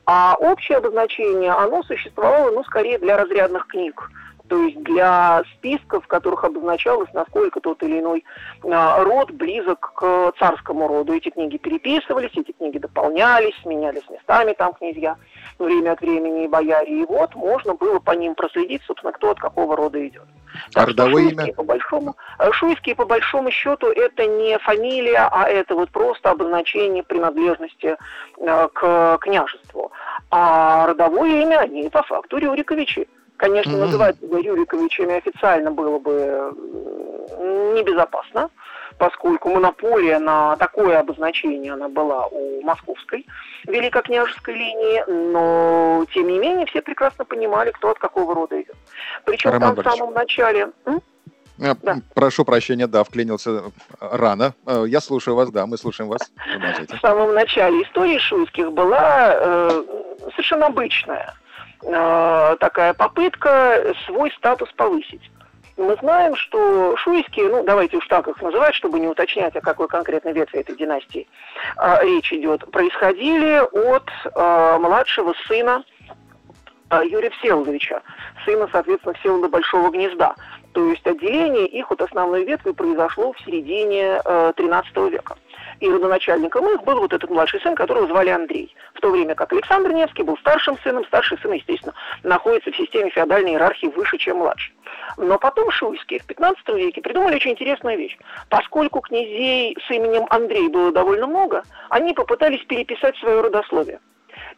А 0.06 0.36
общее 0.38 0.78
обозначение, 0.78 1.50
оно 1.50 1.82
существовало, 1.82 2.52
ну, 2.52 2.62
скорее 2.64 2.98
для 2.98 3.16
разрядных 3.16 3.66
книг 3.66 4.08
то 4.50 4.60
есть 4.64 4.82
для 4.82 5.44
списков, 5.54 6.04
в 6.04 6.08
которых 6.08 6.42
обозначалось, 6.42 7.08
насколько 7.14 7.60
тот 7.60 7.80
или 7.84 8.00
иной 8.00 8.24
а, 8.64 9.04
род 9.04 9.30
близок 9.30 9.92
к 9.94 10.32
царскому 10.40 10.88
роду. 10.88 11.12
Эти 11.12 11.30
книги 11.30 11.56
переписывались, 11.56 12.32
эти 12.34 12.50
книги 12.50 12.78
дополнялись, 12.78 13.54
сменялись 13.62 14.02
местами 14.10 14.52
там 14.58 14.72
князья 14.72 15.16
время 15.60 15.92
от 15.92 16.00
времени 16.00 16.46
и 16.46 16.48
бояре. 16.48 17.02
И 17.02 17.04
вот 17.04 17.36
можно 17.36 17.74
было 17.74 18.00
по 18.00 18.10
ним 18.10 18.34
проследить, 18.34 18.82
собственно, 18.88 19.12
кто 19.12 19.30
от 19.30 19.38
какого 19.38 19.76
рода 19.76 20.04
идет. 20.04 20.24
Так 20.72 20.82
а 20.82 20.86
родовое 20.86 21.30
имя? 21.30 21.54
По 21.54 21.62
большому, 21.62 22.16
э, 22.40 22.50
шуйские, 22.50 22.96
по 22.96 23.04
большому 23.04 23.52
счету, 23.52 23.86
это 23.86 24.26
не 24.26 24.58
фамилия, 24.58 25.28
а 25.30 25.48
это 25.48 25.76
вот 25.76 25.90
просто 25.90 26.32
обозначение 26.32 27.04
принадлежности 27.04 27.96
э, 28.40 28.68
к 28.72 29.18
княжеству. 29.20 29.92
А 30.32 30.88
родовое 30.88 31.42
имя 31.42 31.60
они 31.60 31.88
по 31.88 32.02
факту 32.02 32.38
Рюриковичи. 32.38 33.06
Конечно, 33.40 33.70
mm-hmm. 33.70 33.86
называть 33.86 34.16
Рюриковичами 34.20 35.16
официально 35.16 35.70
было 35.70 35.98
бы 35.98 36.52
небезопасно, 37.74 38.50
поскольку 38.98 39.48
монополия 39.48 40.18
на 40.18 40.56
такое 40.56 41.00
обозначение 41.00 41.72
она 41.72 41.88
была 41.88 42.26
у 42.26 42.60
московской 42.60 43.26
великокняжеской 43.66 44.52
линии, 44.52 45.04
но 45.32 46.04
тем 46.12 46.28
не 46.28 46.38
менее 46.38 46.66
все 46.66 46.82
прекрасно 46.82 47.24
понимали, 47.24 47.70
кто 47.70 47.88
от 47.92 47.98
какого 47.98 48.34
рода 48.34 48.60
идет. 48.60 48.76
Причем 49.24 49.52
Роман 49.52 49.74
там 49.74 49.84
в 49.84 49.96
самом 49.96 50.12
начале... 50.12 50.68
М? 50.84 51.00
Э, 51.58 51.74
да. 51.82 51.96
Прошу 52.14 52.44
прощения, 52.44 52.88
да, 52.88 53.04
вклинился 53.04 53.62
рано. 54.00 54.52
Э, 54.66 54.84
я 54.86 55.00
слушаю 55.00 55.34
вас, 55.34 55.50
да, 55.50 55.64
мы 55.64 55.78
слушаем 55.78 56.10
вас. 56.10 56.30
В 56.90 56.98
самом 57.00 57.32
начале 57.32 57.84
истории 57.84 58.18
шуйских 58.18 58.70
была 58.70 59.32
э, 59.32 59.84
совершенно 60.32 60.66
обычная 60.66 61.34
э, 61.82 62.56
такая 62.60 62.94
попытка 62.94 63.94
свой 64.06 64.30
статус 64.32 64.70
повысить. 64.72 65.30
Мы 65.76 65.96
знаем, 65.96 66.36
что 66.36 66.94
шуйские, 66.98 67.48
ну 67.48 67.64
давайте 67.64 67.96
уж 67.96 68.06
так 68.06 68.28
их 68.28 68.40
называть, 68.42 68.74
чтобы 68.74 69.00
не 69.00 69.08
уточнять, 69.08 69.56
о 69.56 69.62
какой 69.62 69.88
конкретной 69.88 70.32
ветви 70.32 70.60
этой 70.60 70.76
династии 70.76 71.26
э, 71.78 72.04
речь 72.04 72.32
идет, 72.32 72.70
происходили 72.70 73.60
от 73.60 74.08
э, 74.24 74.78
младшего 74.78 75.34
сына 75.48 75.82
э, 76.90 77.00
Юрия 77.06 77.30
Всеволодовича, 77.30 78.02
сына, 78.44 78.68
соответственно, 78.70 79.14
Всеволода 79.14 79.48
Большого 79.48 79.90
Гнезда. 79.90 80.34
То 80.72 80.84
есть 80.90 81.06
отделение 81.06 81.66
их 81.66 81.90
от 81.90 82.02
основной 82.02 82.44
ветви 82.44 82.72
произошло 82.72 83.32
в 83.32 83.40
середине 83.40 84.20
э, 84.24 84.52
13 84.56 84.96
века 85.10 85.36
и 85.80 85.88
родоначальником 85.88 86.68
их 86.68 86.82
был 86.84 87.00
вот 87.00 87.12
этот 87.12 87.30
младший 87.30 87.60
сын, 87.60 87.74
которого 87.74 88.06
звали 88.06 88.28
Андрей. 88.28 88.74
В 88.94 89.00
то 89.00 89.10
время 89.10 89.34
как 89.34 89.52
Александр 89.52 89.92
Невский 89.92 90.22
был 90.22 90.36
старшим 90.38 90.78
сыном, 90.78 91.04
старший 91.06 91.38
сын, 91.38 91.52
естественно, 91.52 91.94
находится 92.22 92.70
в 92.70 92.76
системе 92.76 93.10
феодальной 93.10 93.52
иерархии 93.52 93.86
выше, 93.86 94.18
чем 94.18 94.38
младший. 94.38 94.74
Но 95.16 95.38
потом 95.38 95.70
шуйские 95.70 96.20
в 96.20 96.26
15 96.26 96.68
веке 96.68 97.00
придумали 97.00 97.36
очень 97.36 97.52
интересную 97.52 97.96
вещь. 97.96 98.18
Поскольку 98.48 99.00
князей 99.00 99.76
с 99.86 99.90
именем 99.90 100.26
Андрей 100.28 100.68
было 100.68 100.92
довольно 100.92 101.26
много, 101.26 101.62
они 101.88 102.12
попытались 102.12 102.64
переписать 102.66 103.16
свое 103.16 103.40
родословие. 103.40 104.00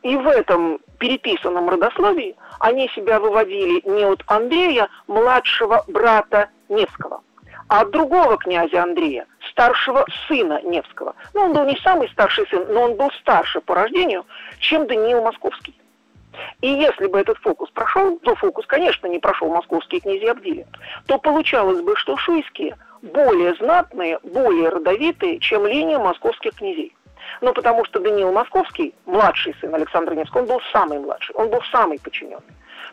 И 0.03 0.17
в 0.17 0.27
этом 0.27 0.81
переписанном 0.99 1.69
родословии 1.69 2.37
они 2.59 2.89
себя 2.89 3.21
выводили 3.21 3.81
не 3.89 4.05
от 4.05 4.23
Андрея, 4.27 4.89
младшего 5.07 5.85
брата 5.87 6.51
Невского– 6.69 7.23
от 7.81 7.91
другого 7.91 8.37
князя 8.37 8.83
Андрея, 8.83 9.27
старшего 9.51 10.05
сына 10.29 10.61
Невского. 10.63 11.15
Ну, 11.33 11.41
он 11.41 11.53
был 11.55 11.65
не 11.65 11.77
самый 11.79 12.07
старший 12.11 12.47
сын, 12.49 12.67
но 12.69 12.83
он 12.83 12.97
был 12.97 13.11
старше 13.21 13.63
по 13.63 13.75
рождению, 13.75 14.27
чем 14.59 14.87
Даниил 14.87 15.23
Московский. 15.23 15.75
И 16.61 16.69
если 16.69 17.07
бы 17.07 17.19
этот 17.19 17.39
фокус 17.39 17.71
прошел, 17.71 18.19
то 18.19 18.35
фокус, 18.35 18.67
конечно, 18.67 19.07
не 19.07 19.19
прошел 19.19 19.49
московские 19.49 20.03
князи 20.03 20.27
Абдили, 20.27 20.67
то 21.07 21.19
получалось 21.19 21.81
бы, 21.81 21.97
что 21.97 22.17
шуйские 22.19 22.77
более 23.01 23.55
знатные, 23.55 24.19
более 24.23 24.69
родовитые, 24.69 25.39
чем 25.39 25.67
линия 25.67 25.99
московских 25.99 26.55
князей. 26.55 26.95
Ну, 27.41 27.55
потому 27.55 27.87
что 27.87 28.01
Даниил 28.01 28.33
Московский, 28.33 28.95
младший 29.07 29.55
сын 29.61 29.75
Александра 29.75 30.15
Невского, 30.15 30.43
он 30.43 30.47
был 30.47 30.61
самый 30.73 30.99
младший, 30.99 31.35
он 31.37 31.49
был 31.49 31.63
самый 31.71 31.99
подчиненный. 31.99 32.43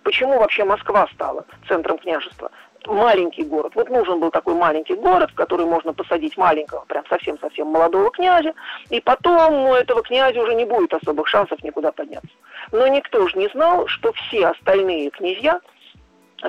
Почему 0.04 0.40
вообще 0.40 0.64
Москва 0.64 1.08
стала 1.14 1.46
центром 1.68 1.98
княжества? 1.98 2.52
Маленький 2.88 3.44
город. 3.44 3.74
Вот 3.76 3.90
нужен 3.90 4.20
был 4.20 4.32
такой 4.32 4.56
маленький 4.56 4.96
город, 4.96 5.32
в 5.32 5.36
который 5.36 5.66
можно 5.66 5.94
посадить 5.94 6.38
маленького, 6.38 6.86
прям 6.86 7.06
совсем-совсем 7.08 7.68
молодого 7.68 8.12
князя, 8.12 8.54
и 8.90 9.00
потом 9.02 9.66
у 9.68 9.74
этого 9.74 10.02
князя 10.02 10.42
уже 10.42 10.56
не 10.56 10.66
будет 10.66 10.94
особых 10.94 11.28
шансов 11.28 11.62
никуда 11.64 11.92
подняться. 11.92 12.30
Но 12.72 12.88
никто 12.88 13.28
же 13.28 13.38
не 13.38 13.48
знал, 13.50 13.88
что 13.88 14.12
все 14.14 14.48
остальные 14.48 15.10
князья, 15.12 15.60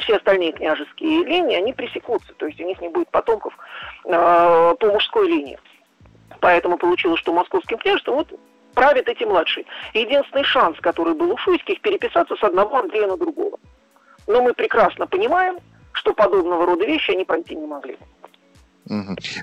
все 0.00 0.16
остальные 0.16 0.52
княжеские 0.52 1.25
линии, 1.25 1.56
они 1.56 1.72
пресекутся, 1.72 2.32
то 2.34 2.46
есть 2.46 2.60
у 2.60 2.64
них 2.64 2.80
не 2.80 2.88
будет 2.88 3.10
потомков 3.10 3.56
э, 4.04 4.75
по 4.78 4.87
мужской 4.87 5.26
линии. 5.26 5.58
Поэтому 6.40 6.78
получилось, 6.78 7.20
что 7.20 7.32
московским 7.32 7.78
княжеством 7.78 8.16
вот 8.16 8.28
правят 8.75 9.08
эти 9.08 9.25
младшие. 9.25 9.66
Единственный 9.94 10.44
шанс, 10.44 10.78
который 10.80 11.14
был 11.14 11.32
у 11.32 11.37
шуйских, 11.37 11.80
переписаться 11.80 12.37
с 12.37 12.42
одного 12.42 12.78
Андрея 12.78 13.08
на 13.08 13.16
другого. 13.16 13.58
Но 14.26 14.42
мы 14.42 14.54
прекрасно 14.54 15.06
понимаем, 15.06 15.58
что 15.92 16.12
подобного 16.12 16.66
рода 16.66 16.85
вещи 16.85 17.11
они 17.12 17.25
пройти 17.25 17.54
не 17.56 17.66
могли. 17.66 17.99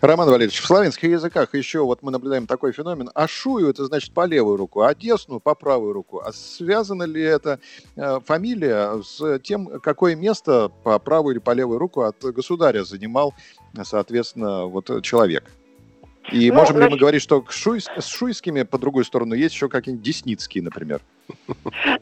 Роман 0.02 0.30
Валерьевич, 0.30 0.60
в 0.60 0.66
славянских 0.66 1.10
языках 1.10 1.54
еще 1.54 1.80
вот 1.80 2.02
мы 2.02 2.12
наблюдаем 2.12 2.48
такой 2.48 2.74
феномен. 2.74 3.10
А 3.14 3.28
шую 3.28 3.70
это 3.70 3.86
значит 3.86 4.14
по 4.14 4.26
левую 4.26 4.58
руку, 4.58 4.82
а 4.82 4.94
десну 4.94 5.40
по 5.40 5.56
правую 5.56 5.94
руку. 5.94 6.20
А 6.20 6.34
связана 6.34 7.04
ли 7.04 7.22
эта 7.22 7.60
э, 7.96 8.20
фамилия 8.26 9.02
с 9.02 9.40
тем, 9.40 9.80
какое 9.80 10.16
место 10.16 10.70
по 10.84 11.00
правую 11.00 11.36
или 11.36 11.40
по 11.40 11.52
левую 11.52 11.80
руку 11.80 12.02
от 12.02 12.22
государя 12.22 12.84
занимал, 12.84 13.34
соответственно, 13.84 14.66
вот 14.66 15.02
человек? 15.04 15.46
И 16.32 16.50
ну, 16.52 16.58
можем 16.58 16.76
значит... 16.76 16.90
ли 16.90 16.96
мы 16.96 17.00
говорить, 17.00 17.22
что 17.22 17.44
шуй, 17.50 17.82
с 17.82 18.08
шуйскими 18.08 18.64
по 18.64 18.78
другую 18.78 19.06
сторону 19.06 19.34
есть 19.34 19.56
еще 19.56 19.70
какие-нибудь 19.70 20.06
десницкие, 20.06 20.64
например? 20.64 21.02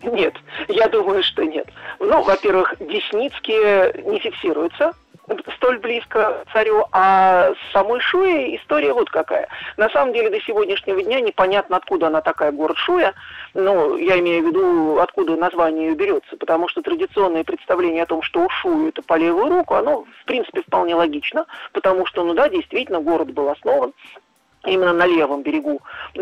Нет, 0.03 0.35
я 0.67 0.87
думаю, 0.87 1.23
что 1.23 1.43
нет. 1.43 1.67
Ну, 1.99 2.23
во-первых, 2.23 2.75
десницкие 2.79 4.03
не 4.05 4.19
фиксируются 4.19 4.93
столь 5.55 5.79
близко 5.79 6.43
царю, 6.53 6.85
а 6.91 7.53
с 7.53 7.71
самой 7.71 7.99
Шуей 7.99 8.57
история 8.57 8.93
вот 8.93 9.09
какая. 9.09 9.47
На 9.77 9.89
самом 9.89 10.13
деле 10.13 10.29
до 10.29 10.39
сегодняшнего 10.41 11.01
дня 11.01 11.19
непонятно, 11.21 11.77
откуда 11.77 12.07
она 12.07 12.21
такая, 12.21 12.51
город 12.51 12.77
Шуя, 12.77 13.13
ну, 13.53 13.97
я 13.97 14.19
имею 14.19 14.43
в 14.43 14.47
виду, 14.47 14.99
откуда 14.99 15.35
название 15.35 15.89
ее 15.89 15.95
берется, 15.95 16.37
потому 16.37 16.67
что 16.67 16.81
традиционное 16.81 17.43
представление 17.43 18.03
о 18.03 18.07
том, 18.07 18.21
что 18.21 18.45
у 18.45 18.49
Шую 18.49 18.89
это 18.89 19.01
по 19.01 19.15
левую 19.15 19.49
руку, 19.49 19.75
оно, 19.75 20.05
в 20.21 20.25
принципе, 20.25 20.61
вполне 20.61 20.95
логично, 20.95 21.45
потому 21.73 22.05
что, 22.05 22.23
ну 22.23 22.33
да, 22.33 22.49
действительно, 22.49 23.01
город 23.01 23.31
был 23.31 23.49
основан 23.49 23.93
именно 24.67 24.93
на 24.93 25.05
левом 25.05 25.43
берегу 25.43 25.81
э, 26.15 26.19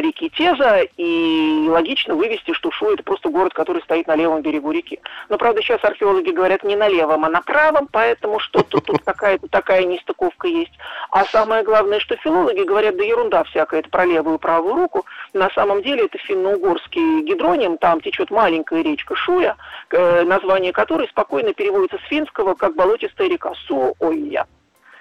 реки 0.00 0.28
Теза, 0.30 0.80
и 0.96 1.66
логично 1.68 2.14
вывести, 2.14 2.52
что 2.52 2.70
Шу 2.70 2.92
это 2.92 3.02
просто 3.02 3.28
город, 3.28 3.54
который 3.54 3.82
стоит 3.82 4.06
на 4.06 4.16
левом 4.16 4.42
берегу 4.42 4.70
реки. 4.70 5.00
Но, 5.28 5.38
правда, 5.38 5.62
сейчас 5.62 5.82
археологи 5.84 6.30
говорят 6.30 6.64
не 6.64 6.76
на 6.76 6.88
левом, 6.88 7.24
а 7.24 7.28
на 7.28 7.40
правом, 7.42 7.88
поэтому 7.90 8.38
что-то 8.38 8.80
тут 8.80 9.02
какая-то 9.04 9.48
такая 9.48 9.84
нестыковка 9.84 10.48
есть. 10.48 10.72
А 11.10 11.24
самое 11.24 11.62
главное, 11.62 12.00
что 12.00 12.16
филологи 12.16 12.62
говорят, 12.62 12.96
да 12.96 13.04
ерунда 13.04 13.44
всякая, 13.44 13.80
это 13.80 13.90
про 13.90 14.04
левую 14.04 14.36
и 14.36 14.40
правую 14.40 14.74
руку. 14.74 15.06
На 15.32 15.50
самом 15.50 15.82
деле 15.82 16.06
это 16.06 16.18
финно-угорский 16.18 17.22
гидроним, 17.22 17.78
там 17.78 18.00
течет 18.00 18.30
маленькая 18.30 18.82
речка 18.82 19.14
Шуя, 19.14 19.56
э, 19.90 20.22
название 20.24 20.72
которой 20.72 21.08
спокойно 21.08 21.52
переводится 21.54 21.98
с 21.98 22.08
финского 22.08 22.54
как 22.54 22.74
болотистая 22.74 23.28
река 23.28 23.52
Су-Ойя. 23.66 24.46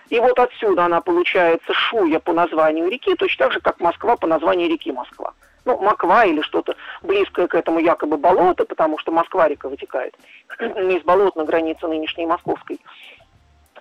И 0.09 0.19
вот 0.19 0.39
отсюда 0.39 0.85
она 0.85 1.01
получается 1.01 1.73
Шуя 1.73 2.19
по 2.19 2.33
названию 2.33 2.89
реки, 2.89 3.15
точно 3.15 3.45
так 3.45 3.53
же, 3.53 3.59
как 3.59 3.79
Москва 3.79 4.15
по 4.15 4.27
названию 4.27 4.69
реки 4.69 4.91
Москва. 4.91 5.33
Ну, 5.65 5.77
Маква 5.79 6.25
или 6.25 6.41
что-то 6.41 6.75
близкое 7.01 7.47
к 7.47 7.55
этому 7.55 7.79
якобы 7.79 8.17
болото, 8.17 8.63
потому 8.63 8.97
что 8.99 9.11
Москва-река 9.11 9.67
вытекает 9.67 10.15
из 10.59 11.03
болот 11.03 11.35
на 11.35 11.43
границе 11.43 11.87
нынешней 11.87 12.25
Московской 12.25 12.79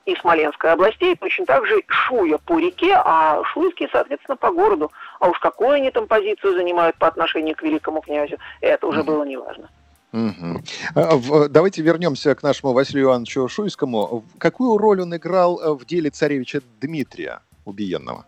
и 0.05 0.17
Смоленской 0.17 0.73
областей, 0.73 1.17
точно 1.17 1.47
так 1.47 1.67
же 1.67 1.83
Шуя 1.87 2.39
по 2.39 2.59
реке, 2.59 2.95
а 2.97 3.43
Шуйские, 3.45 3.89
соответственно, 3.93 4.37
по 4.37 4.51
городу. 4.51 4.91
А 5.21 5.29
уж 5.29 5.39
какую 5.39 5.71
они 5.71 5.91
там 5.91 6.07
позицию 6.07 6.55
занимают 6.57 6.97
по 6.97 7.07
отношению 7.07 7.55
к 7.55 7.63
великому 7.63 8.01
князю, 8.01 8.39
это 8.61 8.87
уже 8.87 9.03
было 9.05 9.25
неважно. 9.25 9.69
Угу. 10.17 11.49
Давайте 11.51 11.83
вернемся 11.83 12.35
к 12.35 12.43
нашему 12.43 12.73
Василию 12.73 13.09
Ивановичу 13.09 13.49
Шуйскому. 13.49 14.25
Какую 14.39 14.79
роль 14.79 15.03
он 15.03 15.15
играл 15.15 15.61
э, 15.61 15.75
в 15.75 15.85
деле 15.85 16.09
царевича 16.09 16.63
Дмитрия 16.81 17.41
Убиенного? 17.67 18.25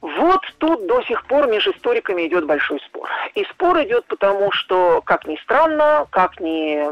Вот 0.00 0.40
тут 0.58 0.86
до 0.86 1.02
сих 1.02 1.26
пор 1.26 1.48
между 1.48 1.72
историками 1.72 2.26
идет 2.26 2.46
большой 2.46 2.78
спор. 2.80 3.08
И 3.34 3.42
спор 3.44 3.82
идет 3.82 4.04
потому, 4.04 4.52
что, 4.52 5.00
как 5.04 5.26
ни 5.26 5.36
странно, 5.42 6.06
как 6.10 6.38
ни, 6.40 6.84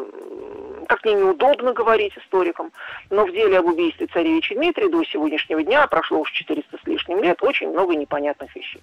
как 0.86 1.04
ни 1.04 1.10
неудобно 1.10 1.72
говорить 1.72 2.16
историкам, 2.16 2.72
но 3.10 3.26
в 3.26 3.32
деле 3.32 3.58
об 3.58 3.66
убийстве 3.66 4.06
царевича 4.06 4.54
Дмитрия 4.54 4.88
до 4.88 5.04
сегодняшнего 5.04 5.62
дня 5.62 5.86
прошло 5.86 6.20
уже 6.20 6.32
400 6.32 6.78
с 6.82 6.86
лишним 6.86 7.22
лет, 7.22 7.42
очень 7.42 7.70
много 7.70 7.94
непонятных 7.94 8.56
вещей. 8.56 8.82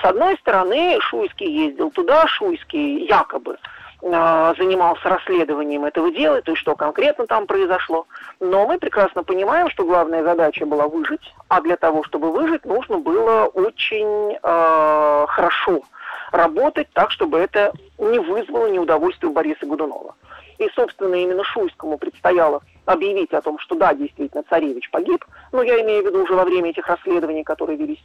С 0.00 0.04
одной 0.04 0.36
стороны, 0.38 0.98
Шуйский 1.00 1.66
ездил 1.66 1.90
туда, 1.90 2.26
Шуйский 2.26 3.06
якобы 3.06 3.56
занимался 4.02 5.08
расследованием 5.08 5.84
этого 5.84 6.10
дела, 6.10 6.40
то 6.42 6.52
есть 6.52 6.62
что 6.62 6.74
конкретно 6.74 7.26
там 7.26 7.46
произошло. 7.46 8.06
Но 8.40 8.66
мы 8.66 8.78
прекрасно 8.78 9.22
понимаем, 9.24 9.68
что 9.70 9.84
главная 9.84 10.22
задача 10.22 10.64
была 10.64 10.88
выжить, 10.88 11.34
а 11.48 11.60
для 11.60 11.76
того, 11.76 12.02
чтобы 12.04 12.32
выжить, 12.32 12.64
нужно 12.64 12.98
было 12.98 13.44
очень 13.46 14.38
э, 14.42 15.26
хорошо 15.28 15.82
работать 16.32 16.88
так, 16.92 17.10
чтобы 17.10 17.38
это 17.38 17.72
не 17.98 18.18
вызвало 18.18 18.68
неудовольствие 18.68 19.30
у 19.30 19.32
Бориса 19.32 19.66
Годунова. 19.66 20.14
И, 20.58 20.68
собственно, 20.74 21.14
именно 21.14 21.42
Шуйскому 21.42 21.98
предстояло 21.98 22.60
объявить 22.84 23.32
о 23.32 23.40
том, 23.40 23.58
что 23.58 23.74
да, 23.74 23.94
действительно, 23.94 24.44
царевич 24.48 24.90
погиб, 24.90 25.24
но 25.52 25.62
я 25.62 25.80
имею 25.82 26.02
в 26.02 26.06
виду 26.06 26.22
уже 26.22 26.34
во 26.34 26.44
время 26.44 26.70
этих 26.70 26.86
расследований, 26.86 27.44
которые 27.44 27.78
велись 27.78 28.02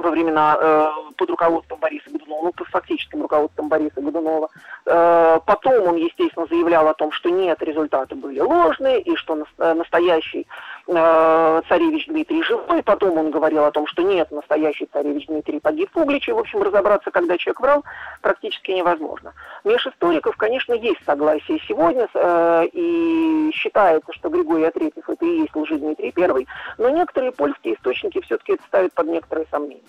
во 0.00 0.10
времена 0.10 0.56
э, 0.60 0.88
под 1.16 1.30
руководством 1.30 1.78
Бориса 1.80 2.10
Годунова, 2.10 2.44
ну, 2.44 2.52
под 2.52 2.66
фактическим 2.68 3.22
руководством 3.22 3.68
Бориса 3.68 4.00
Годунова. 4.00 4.48
Э, 4.86 5.40
потом 5.44 5.88
он, 5.88 5.96
естественно, 5.96 6.46
заявлял 6.46 6.88
о 6.88 6.94
том, 6.94 7.12
что 7.12 7.30
нет, 7.30 7.62
результаты 7.62 8.14
были 8.14 8.40
ложные, 8.40 9.00
и 9.00 9.16
что 9.16 9.44
на, 9.58 9.74
настоящий 9.74 10.46
э, 10.88 11.62
царевич 11.68 12.06
Дмитрий 12.06 12.42
живой. 12.42 12.82
Потом 12.82 13.16
он 13.18 13.30
говорил 13.30 13.64
о 13.64 13.70
том, 13.70 13.86
что 13.86 14.02
нет, 14.02 14.30
настоящий 14.30 14.88
царевич 14.92 15.26
Дмитрий 15.26 15.60
погиб 15.60 15.90
в 15.92 15.98
Угличе. 15.98 16.32
В 16.32 16.38
общем, 16.38 16.62
разобраться, 16.62 17.10
когда 17.10 17.36
человек 17.38 17.60
врал, 17.60 17.84
практически 18.22 18.72
невозможно. 18.72 19.32
Меж 19.64 19.86
историков, 19.86 20.36
конечно, 20.36 20.72
есть 20.72 21.04
согласие 21.04 21.60
сегодня, 21.68 22.08
э, 22.12 22.66
и 22.72 23.50
считается, 23.54 24.12
что 24.12 24.28
Григорий 24.28 24.64
Отрепьев 24.64 25.08
это 25.08 25.24
и 25.24 25.40
есть 25.40 25.54
лжи 25.54 25.78
Дмитрий 25.78 26.12
I, 26.16 26.46
но 26.78 26.88
некоторые 26.90 27.32
польские 27.32 27.74
источники 27.74 28.20
все-таки 28.22 28.54
это 28.54 28.62
ставят 28.64 28.92
под 28.94 29.06
некоторые 29.06 29.46
сомнения. 29.50 29.82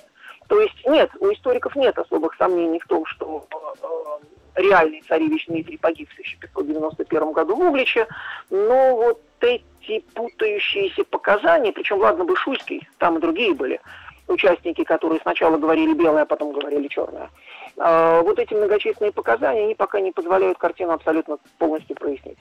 То 0.48 0.60
есть 0.60 0.86
нет, 0.86 1.12
у 1.20 1.32
историков 1.32 1.76
нет 1.76 1.98
особых 1.98 2.36
сомнений 2.36 2.80
в 2.80 2.88
том, 2.88 3.06
что 3.06 3.46
э, 3.52 4.26
реальный 4.56 5.02
царевич 5.08 5.48
Дмитрий 5.48 5.78
погиб 5.78 6.10
в 6.10 6.14
1591 6.14 7.32
году 7.32 7.56
в 7.56 7.62
Угличе, 7.62 8.08
но 8.50 8.96
вот 8.96 9.22
эти 9.42 10.00
путающиеся 10.14 11.04
показания, 11.06 11.72
причем, 11.72 12.00
ладно 12.00 12.26
бы 12.26 12.36
Шуйский, 12.36 12.88
там 12.98 13.18
и 13.18 13.22
другие 13.22 13.54
были, 13.54 13.80
участники, 14.28 14.84
которые 14.84 15.20
сначала 15.22 15.58
говорили 15.58 15.94
белое, 15.94 16.24
а 16.24 16.26
потом 16.26 16.52
говорили 16.52 16.88
черное. 16.88 17.30
А, 17.78 18.22
вот 18.22 18.40
эти 18.40 18.54
многочисленные 18.54 19.12
показания, 19.12 19.64
они 19.64 19.76
пока 19.76 20.00
не 20.00 20.12
позволяют 20.12 20.58
картину 20.58 20.94
абсолютно 20.94 21.38
полностью 21.58 21.96
прояснить. 21.96 22.38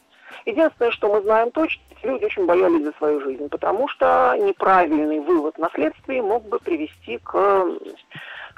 Единственное, 0.47 0.91
что 0.91 1.12
мы 1.12 1.23
знаем 1.23 1.50
точно, 1.50 1.83
люди 2.03 2.25
очень 2.25 2.47
боялись 2.47 2.85
за 2.85 2.93
свою 2.93 3.21
жизнь, 3.21 3.49
потому 3.49 3.88
что 3.88 4.35
неправильный 4.38 5.21
вывод 5.21 5.59
на 5.59 5.71
следствии 5.75 6.21
мог 6.21 6.45
бы 6.45 6.59
привести 6.59 7.19
к, 7.19 7.67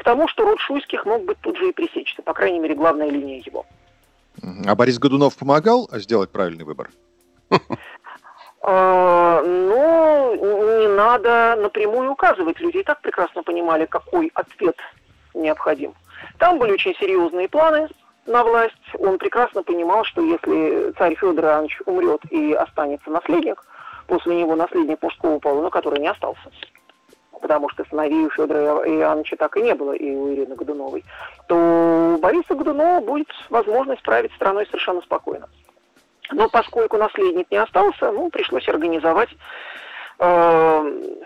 к 0.01 0.05
тому, 0.05 0.29
что 0.29 0.45
род 0.45 0.59
Шуйских 0.61 1.05
мог 1.05 1.25
быть 1.27 1.39
тут 1.43 1.59
же 1.59 1.69
и 1.69 1.73
пресечься, 1.73 2.23
по 2.23 2.33
крайней 2.33 2.59
мере, 2.59 2.75
главная 2.75 3.11
линия 3.11 3.43
его. 3.45 3.67
А 4.67 4.75
Борис 4.75 4.99
Годунов 4.99 5.37
помогал 5.37 5.91
сделать 5.93 6.31
правильный 6.31 6.65
выбор? 6.65 6.89
А, 8.63 9.43
ну, 9.43 10.81
не 10.81 10.89
надо 10.89 11.57
напрямую 11.59 12.11
указывать. 12.13 12.61
Люди 12.61 12.77
и 12.77 12.83
так 12.83 13.01
прекрасно 13.01 13.43
понимали, 13.43 13.87
какой 13.87 14.31
ответ 14.35 14.77
необходим. 15.33 15.95
Там 16.37 16.59
были 16.59 16.73
очень 16.73 16.95
серьезные 16.97 17.49
планы 17.49 17.89
на 18.27 18.45
власть. 18.45 18.75
Он 18.99 19.17
прекрасно 19.17 19.63
понимал, 19.63 20.05
что 20.05 20.21
если 20.21 20.93
царь 20.99 21.15
Федор 21.15 21.43
Иванович 21.43 21.81
умрет 21.87 22.21
и 22.31 22.53
останется 22.53 23.09
наследник, 23.09 23.65
после 24.07 24.37
него 24.37 24.55
наследник 24.57 25.03
мужского 25.03 25.39
пола, 25.39 25.63
но 25.63 25.71
который 25.71 25.99
не 25.99 26.09
остался, 26.09 26.51
потому 27.41 27.69
что 27.71 27.85
сыновей 27.85 28.27
у 28.27 28.31
Федора 28.31 28.83
Иоанновича 28.89 29.37
так 29.37 29.57
и 29.57 29.63
не 29.63 29.75
было, 29.75 29.93
и 29.93 30.15
у 30.15 30.33
Ирины 30.33 30.55
Годуновой, 30.55 31.05
то 31.49 31.57
у 31.57 32.19
Бориса 32.19 32.55
Годунова 32.55 33.01
будет 33.01 33.29
возможность 33.49 34.03
править 34.03 34.33
страной 34.35 34.67
совершенно 34.67 35.01
спокойно. 35.01 35.49
Но 36.33 36.49
поскольку 36.49 36.97
наследник 36.97 37.51
не 37.51 37.57
остался, 37.57 38.13
ну, 38.13 38.31
пришлось 38.31 38.69
организовать 38.69 39.31
э, 40.21 41.17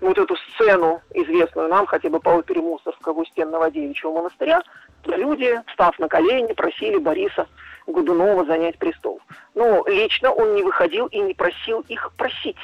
вот 0.00 0.18
эту 0.18 0.36
сцену, 0.36 1.02
известную 1.14 1.68
нам, 1.68 1.86
хотя 1.86 2.08
бы 2.08 2.20
по 2.20 2.30
опере 2.30 2.60
Мусорского 2.60 3.20
у 3.20 3.24
стен 3.26 3.50
монастыря, 3.50 4.62
люди, 5.06 5.60
став 5.72 5.98
на 5.98 6.08
колени, 6.08 6.52
просили 6.52 6.98
Бориса 6.98 7.46
Годунова 7.86 8.44
занять 8.44 8.78
престол. 8.78 9.20
Но 9.54 9.84
лично 9.86 10.32
он 10.32 10.54
не 10.54 10.62
выходил 10.62 11.06
и 11.06 11.18
не 11.20 11.34
просил 11.34 11.84
их 11.88 12.12
просить. 12.16 12.56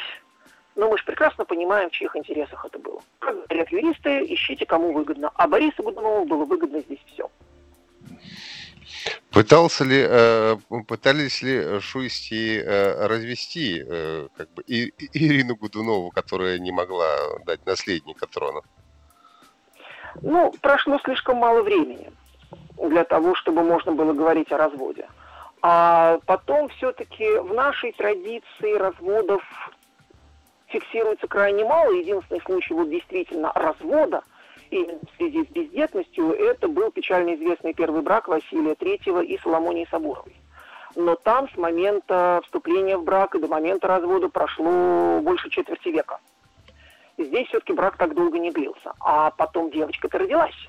Но 0.77 0.91
мы 0.91 0.99
же 0.99 1.05
прекрасно 1.05 1.47
понимаем, 1.47 1.89
в 1.89 1.93
чьих 1.93 2.15
интересах 2.15 2.65
это 2.65 2.79
было. 2.79 3.01
Как 3.19 3.35
говорят 3.49 3.71
юристы, 3.71 4.27
ищите, 4.33 4.67
кому 4.67 4.93
выгодно. 4.93 5.31
А 5.35 5.49
Борису 5.49 5.83
Годунову 5.83 6.27
было 6.27 6.45
выгодно 6.45 6.81
здесь 6.81 7.01
все. 7.13 7.31
Пытался 9.31 9.85
ли, 9.85 10.07
э, 10.07 10.57
пытались 10.87 11.43
ли 11.43 11.81
Шуйсти 11.81 12.59
э, 12.59 13.07
развести 13.07 13.83
э, 13.87 14.29
как 14.37 14.51
бы, 14.53 14.63
Ирину 14.67 15.57
Гудунову, 15.57 16.11
которая 16.11 16.59
не 16.59 16.73
могла 16.73 17.09
дать 17.47 17.65
наследника 17.67 18.27
трона? 18.27 18.61
Ну, 20.23 20.53
прошло 20.61 20.99
слишком 21.05 21.39
мало 21.39 21.63
времени 21.63 22.11
для 22.83 23.05
того, 23.05 23.35
чтобы 23.35 23.63
можно 23.63 23.93
было 23.93 24.13
говорить 24.13 24.53
о 24.53 24.59
разводе. 24.59 25.07
А 25.63 26.19
потом 26.27 26.69
все-таки 26.69 27.39
в 27.39 27.53
нашей 27.55 27.93
традиции 27.93 28.75
разводов 28.75 29.43
фиксируется 30.67 31.27
крайне 31.27 31.65
мало. 31.65 31.93
Единственный 31.93 32.41
случай 32.43 32.75
вот 32.75 32.91
действительно 32.91 33.53
развода– 33.55 34.23
именно 34.71 34.99
в 34.99 35.17
связи 35.17 35.45
с 35.45 35.49
бездетностью, 35.49 36.33
это 36.33 36.69
был 36.69 36.91
печально 36.91 37.35
известный 37.35 37.75
первый 37.75 38.03
брак 38.03 38.29
Василия 38.29 38.73
III 38.73 39.25
и 39.25 39.39
Соломонии 39.39 39.87
Соборовой. 39.91 40.35
Но 40.95 41.15
там 41.15 41.49
с 41.51 41.57
момента 41.57 42.41
вступления 42.45 42.97
в 42.97 43.05
брак 43.05 43.35
и 43.35 43.39
до 43.39 43.49
момента 43.49 43.87
развода 43.87 44.29
прошло 44.29 45.21
больше 45.21 45.51
четверти 45.51 45.89
века. 45.89 46.19
Здесь 47.19 47.49
все-таки 47.49 47.73
брак 47.73 47.97
так 47.97 48.15
долго 48.15 48.39
не 48.39 48.51
длился. 48.51 48.93
А 49.01 49.31
потом 49.31 49.71
девочка-то 49.71 50.19
родилась. 50.19 50.69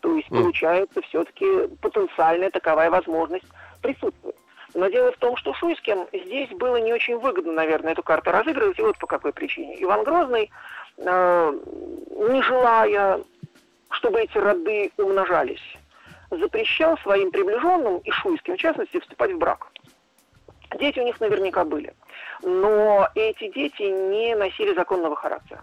То 0.00 0.14
есть, 0.14 0.28
получается, 0.28 1.02
все-таки 1.02 1.68
потенциальная 1.82 2.50
таковая 2.50 2.90
возможность 2.90 3.44
присутствует. 3.82 4.36
Но 4.74 4.88
дело 4.88 5.12
в 5.12 5.16
том, 5.18 5.36
что 5.36 5.52
Шуйским 5.54 6.06
здесь 6.12 6.50
было 6.50 6.76
не 6.76 6.92
очень 6.92 7.18
выгодно, 7.18 7.52
наверное, 7.52 7.92
эту 7.92 8.02
карту 8.02 8.30
разыгрывать. 8.30 8.78
И 8.78 8.82
вот 8.82 8.98
по 8.98 9.06
какой 9.06 9.32
причине. 9.32 9.82
Иван 9.82 10.04
Грозный 10.04 10.50
Э, 10.98 11.52
не 11.52 12.42
желая, 12.42 13.20
чтобы 13.90 14.20
эти 14.20 14.36
роды 14.36 14.90
умножались, 14.98 15.62
запрещал 16.30 16.98
своим 16.98 17.30
приближенным 17.30 17.98
и 17.98 18.10
шуйским, 18.10 18.56
в 18.56 18.58
частности, 18.60 19.00
вступать 19.00 19.32
в 19.32 19.38
брак. 19.38 19.68
Дети 20.78 21.00
у 21.00 21.04
них 21.04 21.18
наверняка 21.20 21.64
были. 21.64 21.94
Но 22.42 23.08
эти 23.14 23.50
дети 23.50 23.82
не 23.82 24.36
носили 24.36 24.74
законного 24.74 25.16
характера. 25.16 25.62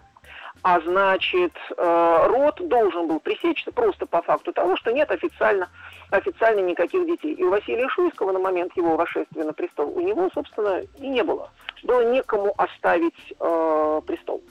А 0.62 0.80
значит, 0.80 1.52
э, 1.76 2.26
род 2.26 2.68
должен 2.68 3.06
был 3.06 3.20
пресечься 3.20 3.70
просто 3.70 4.06
по 4.06 4.22
факту 4.22 4.52
того, 4.52 4.76
что 4.76 4.90
нет 4.92 5.10
официально, 5.10 5.68
официально 6.10 6.60
никаких 6.60 7.06
детей. 7.06 7.34
И 7.34 7.44
у 7.44 7.50
Василия 7.50 7.88
Шуйского 7.88 8.32
на 8.32 8.38
момент 8.38 8.76
его 8.76 8.96
восшествия 8.96 9.44
на 9.44 9.52
престол 9.52 9.92
у 9.96 10.00
него, 10.00 10.28
собственно, 10.34 10.82
и 10.98 11.06
не 11.06 11.22
было. 11.22 11.50
Было 11.84 12.12
некому 12.12 12.54
оставить 12.56 13.34
э, 13.38 14.00
престол 14.06 14.42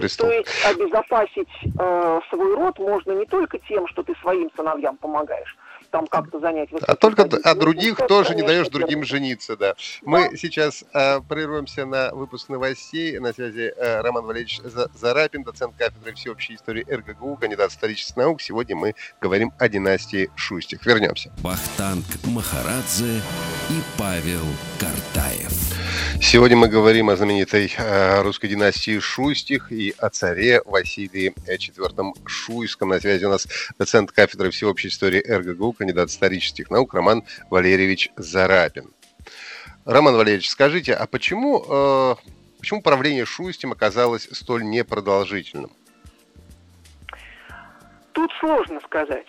престол. 0.00 0.28
То 0.28 0.32
есть 0.32 0.64
обезопасить 0.64 1.48
э, 1.78 2.20
свой 2.30 2.54
род 2.54 2.78
можно 2.78 3.12
не 3.12 3.26
только 3.26 3.58
тем, 3.58 3.86
что 3.88 4.02
ты 4.02 4.14
своим 4.16 4.50
сыновьям 4.56 4.96
помогаешь, 4.96 5.56
там 5.90 6.06
как-то 6.06 6.40
занять 6.40 6.68
А 6.86 6.94
только 6.94 7.28
а 7.44 7.54
других 7.54 7.98
ну, 7.98 8.06
тоже 8.06 8.34
не 8.34 8.42
даешь 8.42 8.68
другим 8.68 9.04
жениться, 9.04 9.56
да. 9.56 9.74
Мы 10.02 10.30
да. 10.30 10.36
сейчас 10.36 10.84
э, 10.92 11.20
прервемся 11.28 11.86
на 11.86 12.12
выпуск 12.14 12.48
новостей. 12.48 13.18
На 13.18 13.32
связи 13.32 13.72
э, 13.76 14.00
Роман 14.00 14.24
Валерьевич 14.24 14.60
Зарапин, 14.94 15.42
доцент 15.42 15.74
кафедры 15.76 16.14
всеобщей 16.14 16.54
истории 16.54 16.86
РГГУ, 16.88 17.36
кандидат 17.36 17.70
исторических 17.70 18.16
наук. 18.16 18.40
Сегодня 18.40 18.76
мы 18.76 18.94
говорим 19.20 19.52
о 19.58 19.68
династии 19.68 20.30
Шустих. 20.36 20.84
Вернемся. 20.86 21.32
Бахтанг 21.42 22.04
Махарадзе 22.24 23.20
и 23.70 23.80
Павел 23.98 24.44
Картаев. 24.78 25.69
Сегодня 26.22 26.56
мы 26.56 26.68
говорим 26.68 27.08
о 27.08 27.16
знаменитой 27.16 27.72
э, 27.76 28.20
русской 28.20 28.46
династии 28.46 28.98
Шустих 28.98 29.72
и 29.72 29.94
о 29.98 30.10
царе 30.10 30.60
Василии 30.66 31.32
IV 31.46 32.12
Шуйском. 32.26 32.90
На 32.90 33.00
связи 33.00 33.24
у 33.24 33.30
нас 33.30 33.48
доцент 33.78 34.12
кафедры 34.12 34.50
всеобщей 34.50 34.88
истории 34.88 35.20
РГГУ, 35.26 35.72
кандидат 35.72 36.10
исторических 36.10 36.70
наук 36.70 36.92
Роман 36.92 37.24
Валерьевич 37.48 38.10
Зарапин. 38.16 38.92
Роман 39.86 40.14
Валерьевич, 40.14 40.50
скажите, 40.50 40.92
а 40.92 41.06
почему, 41.06 41.64
э, 41.66 42.14
почему 42.58 42.82
правление 42.82 43.24
Шуйстем 43.24 43.72
оказалось 43.72 44.28
столь 44.30 44.64
непродолжительным? 44.64 45.72
Тут 48.12 48.30
сложно 48.40 48.78
сказать. 48.84 49.26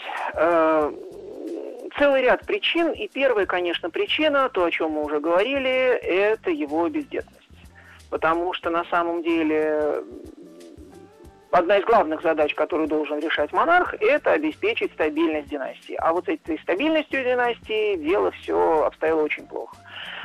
Целый 2.01 2.23
ряд 2.23 2.43
причин. 2.47 2.93
И 2.93 3.07
первая, 3.07 3.45
конечно, 3.45 3.91
причина, 3.91 4.49
то, 4.49 4.63
о 4.63 4.71
чем 4.71 4.93
мы 4.93 5.03
уже 5.03 5.19
говорили, 5.19 5.69
это 5.69 6.49
его 6.49 6.89
бездетность. 6.89 7.47
Потому 8.09 8.53
что 8.53 8.71
на 8.71 8.83
самом 8.85 9.21
деле 9.21 10.03
одна 11.51 11.77
из 11.77 11.85
главных 11.85 12.23
задач, 12.23 12.55
которую 12.55 12.87
должен 12.87 13.19
решать 13.19 13.53
монарх, 13.53 13.93
это 13.99 14.31
обеспечить 14.31 14.91
стабильность 14.93 15.49
династии. 15.49 15.93
А 15.99 16.11
вот 16.11 16.25
с 16.25 16.29
этой 16.29 16.57
стабильностью 16.63 17.23
династии 17.23 17.97
дело 17.97 18.31
все 18.31 18.83
обстояло 18.83 19.21
очень 19.21 19.45
плохо. 19.45 19.77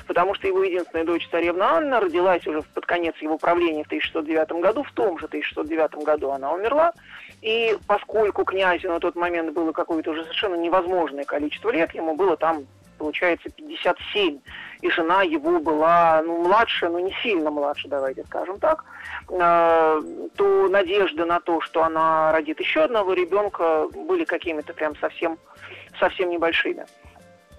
Потому 0.06 0.34
что 0.34 0.46
его 0.46 0.62
единственная 0.62 1.04
дочь, 1.04 1.28
царевна 1.30 1.72
Анна, 1.72 2.00
родилась 2.00 2.46
уже 2.46 2.62
под 2.62 2.86
конец 2.86 3.16
его 3.20 3.38
правления 3.38 3.82
в 3.82 3.86
1609 3.86 4.62
году. 4.62 4.82
В 4.84 4.92
том 4.92 5.18
же 5.18 5.26
1609 5.26 6.04
году 6.04 6.30
она 6.30 6.52
умерла. 6.52 6.92
И 7.42 7.76
поскольку 7.86 8.44
князю 8.44 8.88
на 8.88 9.00
тот 9.00 9.16
момент 9.16 9.52
было 9.52 9.72
какое-то 9.72 10.12
уже 10.12 10.22
совершенно 10.22 10.54
невозможное 10.54 11.24
количество 11.24 11.70
лет, 11.70 11.94
ему 11.94 12.14
было 12.14 12.36
там 12.36 12.66
получается 12.96 13.50
57, 13.50 14.40
и 14.80 14.90
жена 14.90 15.22
его 15.22 15.60
была, 15.60 16.22
ну, 16.24 16.42
младше, 16.42 16.88
но 16.88 16.98
не 16.98 17.14
сильно 17.22 17.50
младше, 17.50 17.88
давайте 17.88 18.24
скажем 18.24 18.58
так, 18.58 18.84
э, 19.28 20.02
то 20.36 20.68
надежды 20.68 21.24
на 21.24 21.40
то, 21.40 21.60
что 21.60 21.84
она 21.84 22.32
родит 22.32 22.60
еще 22.60 22.84
одного 22.84 23.12
ребенка, 23.12 23.86
были 23.88 24.24
какими-то 24.24 24.72
прям 24.74 24.96
совсем, 24.96 25.38
совсем 25.98 26.30
небольшими. 26.30 26.86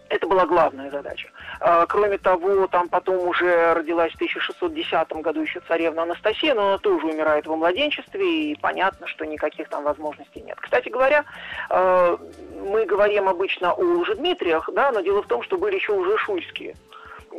Это 0.10 0.28
была 0.28 0.46
главная 0.46 0.90
задача. 0.90 1.30
А, 1.60 1.86
кроме 1.86 2.18
того, 2.18 2.68
там 2.68 2.88
потом 2.88 3.28
уже 3.28 3.74
родилась 3.74 4.12
в 4.14 4.16
1610 4.16 5.12
году 5.22 5.42
еще 5.42 5.60
царевна 5.68 6.04
Анастасия, 6.04 6.54
но 6.54 6.70
она 6.70 6.78
тоже 6.78 7.08
умирает 7.08 7.46
во 7.46 7.56
младенчестве, 7.56 8.52
и 8.52 8.56
понятно, 8.56 9.08
что 9.08 9.26
никаких 9.26 9.68
там 9.70 9.84
возможностей 9.84 10.42
нет. 10.42 10.58
Кстати 10.60 10.90
говоря, 10.90 11.26
а, 11.70 12.18
мы 12.62 12.86
говорим 12.86 13.28
обычно 13.28 13.74
о 13.74 13.82
Лжедмитриях, 13.82 14.70
да, 14.74 14.92
но 14.92 15.02
дело 15.02 15.22
в 15.22 15.28
том, 15.28 15.44
что 15.44 15.58
были 15.58 15.76
еще 15.76 15.94
уже 15.94 16.18
шуйские. 16.18 16.76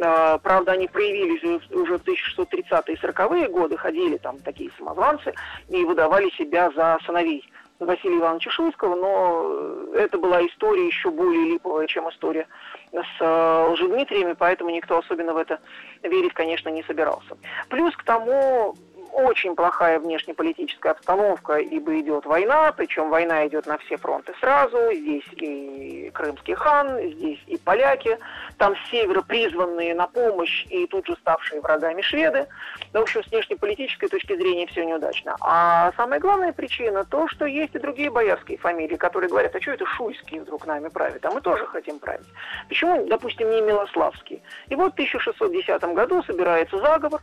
А, 0.00 0.38
правда, 0.38 0.72
они 0.72 0.88
проявились 0.88 1.42
уже 1.70 1.98
в 1.98 2.02
1630-е 2.02 2.94
и 2.94 2.98
40-е 2.98 3.48
годы, 3.48 3.76
ходили 3.76 4.18
там 4.18 4.38
такие 4.40 4.70
самозванцы 4.76 5.32
и 5.68 5.84
выдавали 5.84 6.30
себя 6.30 6.70
за 6.74 6.98
сыновей 7.04 7.44
Василия 7.78 8.18
Ивановича 8.18 8.50
Шуйского, 8.50 8.96
но 8.96 9.94
это 9.94 10.18
была 10.18 10.44
история 10.46 10.86
еще 10.86 11.10
более 11.10 11.52
липовая, 11.52 11.86
чем 11.86 12.08
история 12.10 12.48
с 12.92 13.20
э, 13.20 13.68
Лжедмитриями, 13.70 14.34
поэтому 14.36 14.70
никто 14.70 14.98
особенно 14.98 15.32
в 15.32 15.36
это 15.36 15.60
верить, 16.02 16.34
конечно, 16.34 16.70
не 16.70 16.82
собирался. 16.82 17.36
Плюс 17.68 17.94
к 17.96 18.02
тому 18.02 18.74
очень 19.12 19.54
плохая 19.54 19.98
внешнеполитическая 19.98 20.92
обстановка, 20.92 21.56
ибо 21.56 21.98
идет 22.00 22.26
война, 22.26 22.72
причем 22.72 23.10
война 23.10 23.46
идет 23.46 23.66
на 23.66 23.78
все 23.78 23.96
фронты 23.96 24.34
сразу. 24.40 24.76
Здесь 24.92 25.24
и 25.32 26.10
крымский 26.14 26.54
хан, 26.54 27.00
здесь 27.10 27.40
и 27.46 27.56
поляки, 27.56 28.18
там 28.56 28.74
с 28.76 28.90
севера 28.90 29.22
призванные 29.22 29.94
на 29.94 30.06
помощь 30.06 30.66
и 30.70 30.86
тут 30.86 31.06
же 31.06 31.16
ставшие 31.16 31.60
врагами 31.60 32.02
шведы. 32.02 32.46
Ну, 32.92 33.00
в 33.00 33.02
общем, 33.04 33.22
с 33.24 33.28
внешнеполитической 33.28 34.08
точки 34.08 34.36
зрения 34.36 34.66
все 34.66 34.84
неудачно. 34.84 35.36
А 35.40 35.92
самая 35.96 36.20
главная 36.20 36.52
причина 36.52 37.04
то, 37.04 37.28
что 37.28 37.46
есть 37.46 37.74
и 37.74 37.78
другие 37.78 38.10
боярские 38.10 38.58
фамилии, 38.58 38.96
которые 38.96 39.28
говорят, 39.28 39.54
а 39.54 39.60
что 39.60 39.72
это 39.72 39.86
шуйские 39.86 40.42
вдруг 40.42 40.66
нами 40.66 40.88
правят, 40.88 41.24
а 41.24 41.30
мы 41.30 41.40
тоже 41.40 41.66
хотим 41.66 41.98
править. 41.98 42.26
Почему, 42.68 43.06
допустим, 43.06 43.50
не 43.50 43.60
Милославский? 43.60 44.42
И 44.68 44.74
вот 44.74 44.92
в 44.92 44.94
1610 44.94 45.82
году 45.94 46.22
собирается 46.22 46.78
заговор 46.78 47.20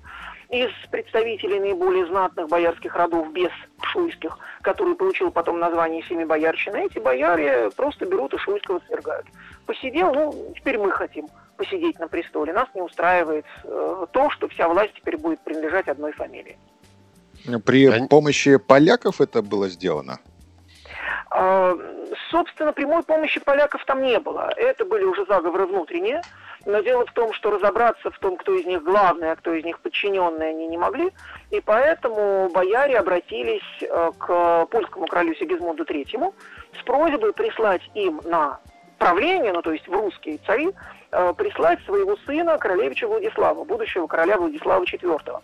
из 0.49 0.69
представителей 0.91 1.60
наиболее 1.60 2.05
знатных 2.05 2.47
боярских 2.47 2.95
родов 2.95 3.31
без 3.34 3.51
шуйских, 3.81 4.38
который 4.62 4.95
получил 4.95 5.31
потом 5.31 5.60
название 5.60 6.03
Семи 6.03 6.25
Боярщина, 6.25 6.77
эти 6.77 6.99
бояре 6.99 7.69
просто 7.75 8.05
берут 8.05 8.34
и 8.34 8.38
Шуйского 8.38 8.81
свергают. 8.88 9.25
Посидел, 9.65 10.13
ну, 10.13 10.53
теперь 10.55 10.77
мы 10.77 10.91
хотим 10.91 11.27
посидеть 11.58 11.99
на 11.99 12.08
престоле. 12.08 12.53
Нас 12.53 12.67
не 12.75 12.81
устраивает 12.81 13.45
э, 13.63 14.05
то, 14.12 14.29
что 14.31 14.47
вся 14.49 14.67
власть 14.67 14.93
теперь 14.95 15.17
будет 15.17 15.39
принадлежать 15.39 15.88
одной 15.88 16.12
фамилии. 16.12 16.58
При 17.65 18.08
помощи 18.08 18.58
поляков 18.58 19.21
это 19.21 19.41
было 19.41 19.69
сделано? 19.69 20.19
А, 21.29 21.75
собственно, 22.31 22.73
прямой 22.73 23.03
помощи 23.03 23.39
поляков 23.39 23.84
там 23.86 24.01
не 24.01 24.19
было. 24.19 24.51
Это 24.55 24.86
были 24.86 25.03
уже 25.03 25.25
заговоры 25.25 25.65
внутренние. 25.65 26.21
Но 26.65 26.80
дело 26.80 27.06
в 27.06 27.13
том, 27.13 27.32
что 27.34 27.51
разобраться 27.51 28.10
в 28.10 28.19
том, 28.19 28.38
кто 28.38 28.54
из 28.54 28.65
них 28.65 28.84
главный, 28.84 29.32
а 29.32 29.36
кто 29.36 29.54
из 29.54 29.63
них 29.63 29.80
подчиненный, 29.80 30.49
они 30.49 30.67
не 30.67 30.78
могли. 30.78 31.12
И 31.51 31.62
поэтому 31.62 32.49
бояре 32.49 32.97
обратились 32.97 33.62
э, 33.82 34.12
к 34.17 34.65
польскому 34.71 35.06
королю 35.06 35.36
Сигизмунду 35.36 35.84
III 35.84 36.34
с 36.80 36.84
просьбой 36.84 37.34
прислать 37.34 37.82
им 37.93 38.19
на 38.25 38.60
правление, 38.97 39.54
ну 39.54 39.62
то 39.62 39.71
есть 39.71 39.88
в 39.88 39.93
русские 39.93 40.39
цари, 40.39 40.71
э, 41.12 41.34
прислать 41.38 41.80
своего 41.84 42.17
сына, 42.25 42.58
королевича 42.58 43.08
Владислава, 43.08 43.63
будущего 43.63 44.08
короля 44.08 44.38
Владислава 44.38 44.84
IV 44.84 45.41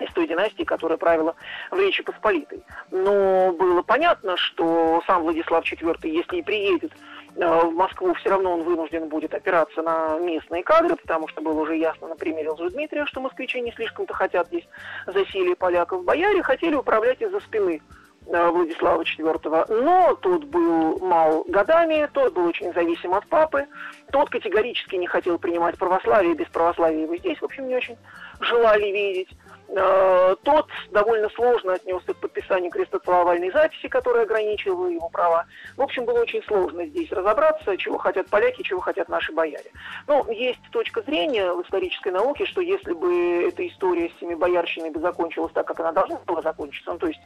из 0.00 0.12
той 0.12 0.28
династии, 0.28 0.64
которая 0.64 0.98
правила 0.98 1.34
в 1.70 1.78
Речи 1.78 2.02
Посполитой. 2.02 2.62
Но 2.90 3.52
было 3.52 3.82
понятно, 3.82 4.36
что 4.36 5.02
сам 5.06 5.22
Владислав 5.22 5.64
IV, 5.64 5.96
если 6.08 6.38
и 6.38 6.42
приедет 6.42 6.92
в 7.36 7.70
Москву, 7.74 8.14
все 8.14 8.30
равно 8.30 8.54
он 8.54 8.62
вынужден 8.62 9.08
будет 9.08 9.34
опираться 9.34 9.82
на 9.82 10.18
местные 10.18 10.62
кадры, 10.62 10.96
потому 10.96 11.28
что 11.28 11.42
было 11.42 11.60
уже 11.60 11.76
ясно 11.76 12.08
на 12.08 12.16
примере 12.16 12.50
Лжедмитрия, 12.50 13.04
что 13.06 13.20
москвичи 13.20 13.60
не 13.60 13.72
слишком-то 13.72 14.14
хотят 14.14 14.46
здесь 14.48 14.66
засилие 15.06 15.54
поляков. 15.54 16.04
Бояре 16.04 16.42
хотели 16.42 16.74
управлять 16.74 17.20
из-за 17.20 17.40
спины 17.40 17.82
э, 18.26 18.48
Владислава 18.48 19.02
IV, 19.02 19.82
но 19.82 20.14
тот 20.14 20.44
был 20.44 20.98
мал 21.00 21.44
годами, 21.46 22.08
тот 22.12 22.32
был 22.32 22.46
очень 22.46 22.72
зависим 22.72 23.12
от 23.12 23.26
папы, 23.26 23.66
тот 24.10 24.30
категорически 24.30 24.96
не 24.96 25.06
хотел 25.06 25.38
принимать 25.38 25.76
православие, 25.76 26.34
без 26.34 26.48
православия 26.48 27.02
его 27.02 27.16
здесь, 27.16 27.38
в 27.38 27.44
общем, 27.44 27.68
не 27.68 27.76
очень 27.76 27.98
желали 28.40 28.86
видеть. 28.86 29.28
Э, 29.68 30.36
тот 30.44 30.68
довольно 30.90 31.28
сложно 31.30 31.74
отнесся 31.74 32.14
к 32.14 32.16
подписанию 32.18 32.70
крестоцеловальной 32.70 33.50
записи, 33.50 33.88
которая 33.88 34.24
ограничивала 34.24 34.86
его 34.86 35.08
права. 35.08 35.46
В 35.76 35.82
общем, 35.82 36.04
было 36.04 36.20
очень 36.20 36.42
сложно 36.44 36.86
здесь 36.86 37.10
разобраться, 37.10 37.76
чего 37.76 37.98
хотят 37.98 38.28
поляки, 38.28 38.62
чего 38.62 38.80
хотят 38.80 39.08
наши 39.08 39.32
бояре. 39.32 39.70
Но 40.06 40.24
есть 40.30 40.60
точка 40.70 41.02
зрения 41.02 41.52
в 41.52 41.62
исторической 41.62 42.10
науке, 42.10 42.46
что 42.46 42.60
если 42.60 42.92
бы 42.92 43.48
эта 43.48 43.66
история 43.66 44.10
с 44.10 44.20
семи 44.20 44.34
боярщиной 44.36 44.90
бы 44.90 45.00
закончилась 45.00 45.52
так, 45.52 45.66
как 45.66 45.80
она 45.80 45.92
должна 45.92 46.18
была 46.26 46.42
закончиться, 46.42 46.92
ну, 46.92 46.98
то 46.98 47.08
есть 47.08 47.20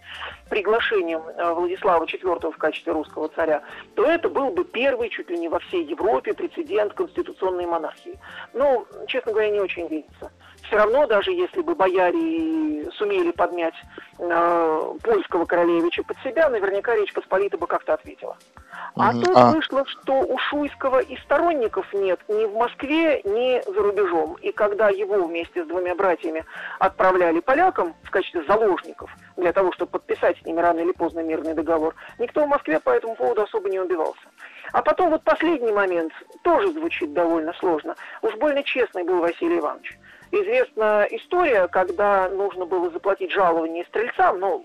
приглашением 0.48 1.20
э, 1.20 1.52
Владислава 1.52 2.04
IV 2.04 2.52
в 2.52 2.56
качестве 2.56 2.92
русского 2.92 3.28
царя, 3.28 3.62
то 3.94 4.04
это 4.04 4.30
был 4.30 4.50
бы 4.50 4.64
первый 4.64 5.10
чуть 5.10 5.28
ли 5.28 5.38
не 5.38 5.48
во 5.48 5.58
всей 5.58 5.84
Европе 5.84 6.32
прецедент 6.32 6.94
конституционной 6.94 7.66
монархии. 7.66 8.18
Ну, 8.54 8.86
честно 9.06 9.32
говоря, 9.32 9.50
не 9.50 9.60
очень 9.60 9.86
верится 9.88 10.30
все 10.70 10.76
равно, 10.76 11.04
даже 11.08 11.32
если 11.32 11.62
бы 11.62 11.74
бояре 11.74 12.88
сумели 12.92 13.32
подмять 13.32 13.74
э, 14.20 14.94
польского 15.02 15.44
королевича 15.44 16.04
под 16.04 16.16
себя, 16.20 16.48
наверняка 16.48 16.94
Речь 16.94 17.12
Посполита 17.12 17.58
бы 17.58 17.66
как-то 17.66 17.94
ответила. 17.94 18.36
А 18.94 19.12
mm-hmm. 19.12 19.22
тут 19.22 19.36
а... 19.36 19.50
вышло, 19.50 19.84
что 19.86 20.20
у 20.20 20.38
Шуйского 20.38 21.00
и 21.00 21.16
сторонников 21.18 21.92
нет 21.92 22.20
ни 22.28 22.44
в 22.44 22.54
Москве, 22.54 23.20
ни 23.24 23.60
за 23.66 23.82
рубежом. 23.82 24.36
И 24.42 24.52
когда 24.52 24.90
его 24.90 25.24
вместе 25.24 25.64
с 25.64 25.66
двумя 25.66 25.96
братьями 25.96 26.44
отправляли 26.78 27.40
полякам 27.40 27.94
в 28.04 28.10
качестве 28.10 28.44
заложников, 28.44 29.10
для 29.36 29.52
того, 29.52 29.72
чтобы 29.72 29.92
подписать 29.92 30.38
с 30.38 30.44
ними 30.44 30.60
рано 30.60 30.80
или 30.80 30.92
поздно 30.92 31.20
мирный 31.20 31.54
договор, 31.54 31.96
никто 32.18 32.44
в 32.44 32.48
Москве 32.48 32.78
по 32.78 32.90
этому 32.90 33.16
поводу 33.16 33.42
особо 33.42 33.68
не 33.70 33.80
убивался. 33.80 34.20
А 34.72 34.82
потом 34.82 35.10
вот 35.10 35.24
последний 35.24 35.72
момент 35.72 36.12
тоже 36.42 36.72
звучит 36.72 37.12
довольно 37.12 37.52
сложно. 37.54 37.96
Уж 38.22 38.34
больно 38.36 38.62
честный 38.62 39.02
был 39.02 39.18
Василий 39.18 39.58
Иванович. 39.58 39.98
Известна 40.32 41.06
история, 41.10 41.66
когда 41.68 42.28
нужно 42.28 42.64
было 42.64 42.90
заплатить 42.90 43.32
жалование 43.32 43.84
стрельцам, 43.86 44.38
но 44.38 44.62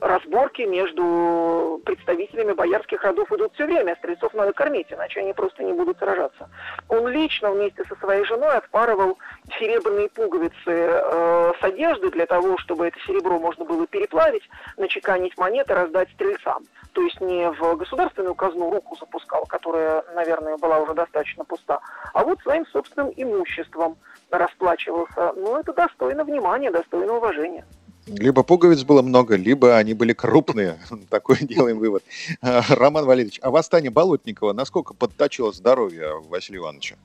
разборки 0.00 0.62
между 0.62 1.80
представителями 1.84 2.52
боярских 2.52 3.02
родов 3.02 3.32
идут 3.32 3.54
все 3.54 3.66
время, 3.66 3.92
а 3.92 3.96
стрельцов 3.96 4.32
надо 4.34 4.52
кормить, 4.52 4.86
иначе 4.90 5.20
они 5.20 5.32
просто 5.32 5.62
не 5.64 5.72
будут 5.72 5.98
сражаться. 5.98 6.48
Он 6.88 7.08
лично 7.08 7.50
вместе 7.50 7.84
со 7.84 7.96
своей 7.96 8.24
женой 8.24 8.56
отпарывал 8.56 9.18
серебряные 9.58 10.08
пуговицы 10.08 10.54
э, 10.66 11.52
с 11.58 11.64
одежды 11.64 12.10
для 12.10 12.26
того, 12.26 12.58
чтобы 12.58 12.88
это 12.88 12.98
серебро 13.00 13.38
можно 13.38 13.64
было 13.64 13.86
переплавить, 13.86 14.48
начеканить 14.76 15.36
монеты, 15.38 15.74
раздать 15.74 16.10
стрельцам. 16.10 16.64
То 16.92 17.02
есть 17.02 17.20
не 17.20 17.50
в 17.50 17.76
государственную 17.76 18.34
казну 18.34 18.70
руку 18.70 18.96
запускал, 18.96 19.44
которая, 19.46 20.02
наверное, 20.14 20.56
была 20.56 20.78
уже 20.78 20.94
достаточно 20.94 21.44
пуста, 21.44 21.80
а 22.14 22.24
вот 22.24 22.40
своим 22.40 22.66
собственным 22.66 23.12
имуществом 23.16 23.98
расплачивался. 24.30 25.32
Ну, 25.36 25.56
это 25.56 25.72
достойно 25.72 26.24
внимания, 26.24 26.70
достойно 26.70 27.14
уважения. 27.14 27.64
Либо 28.06 28.44
пуговиц 28.44 28.84
было 28.84 29.02
много, 29.02 29.34
либо 29.34 29.76
они 29.76 29.92
были 29.94 30.12
крупные. 30.12 30.78
Такой 31.10 31.38
делаем 31.40 31.78
вывод. 31.78 32.04
Роман 32.40 33.04
Валерьевич, 33.04 33.40
а 33.42 33.50
восстание 33.50 33.90
Болотникова 33.90 34.52
насколько 34.52 34.94
подточило 34.94 35.52
здоровье 35.52 36.20
Василия 36.28 36.58
Ивановича? 36.58 36.96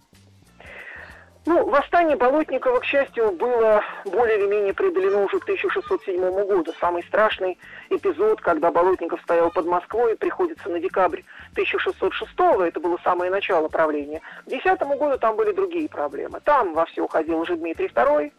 Ну, 1.44 1.66
восстание 1.66 2.16
Болотникова, 2.16 2.80
к 2.82 2.86
счастью, 2.86 3.32
было 3.32 3.82
более 4.06 4.38
или 4.38 4.46
менее 4.46 4.76
преодолено 4.76 5.24
уже 5.24 5.40
к 5.40 5.44
1607 5.44 6.46
году. 6.46 6.72
Самый 6.80 7.02
страшный 7.04 7.58
эпизод, 7.90 8.42
когда 8.42 8.70
Болотников 8.70 9.20
стоял 9.22 9.50
под 9.50 9.66
Москвой, 9.66 10.16
приходится 10.16 10.70
на 10.70 10.80
декабрь 10.80 11.22
1606 11.54 12.32
это 12.68 12.80
было 12.80 13.00
самое 13.04 13.32
начало 13.32 13.70
правления. 13.70 14.22
К 14.46 14.50
10 14.50 14.80
году 15.00 15.18
там 15.18 15.36
были 15.36 15.52
другие 15.52 15.90
проблемы. 15.90 16.42
Там 16.42 16.74
во 16.74 16.86
все 16.86 17.02
уходил 17.02 17.40
уже 17.40 17.56
Дмитрий 17.56 17.88
II, 17.88 18.32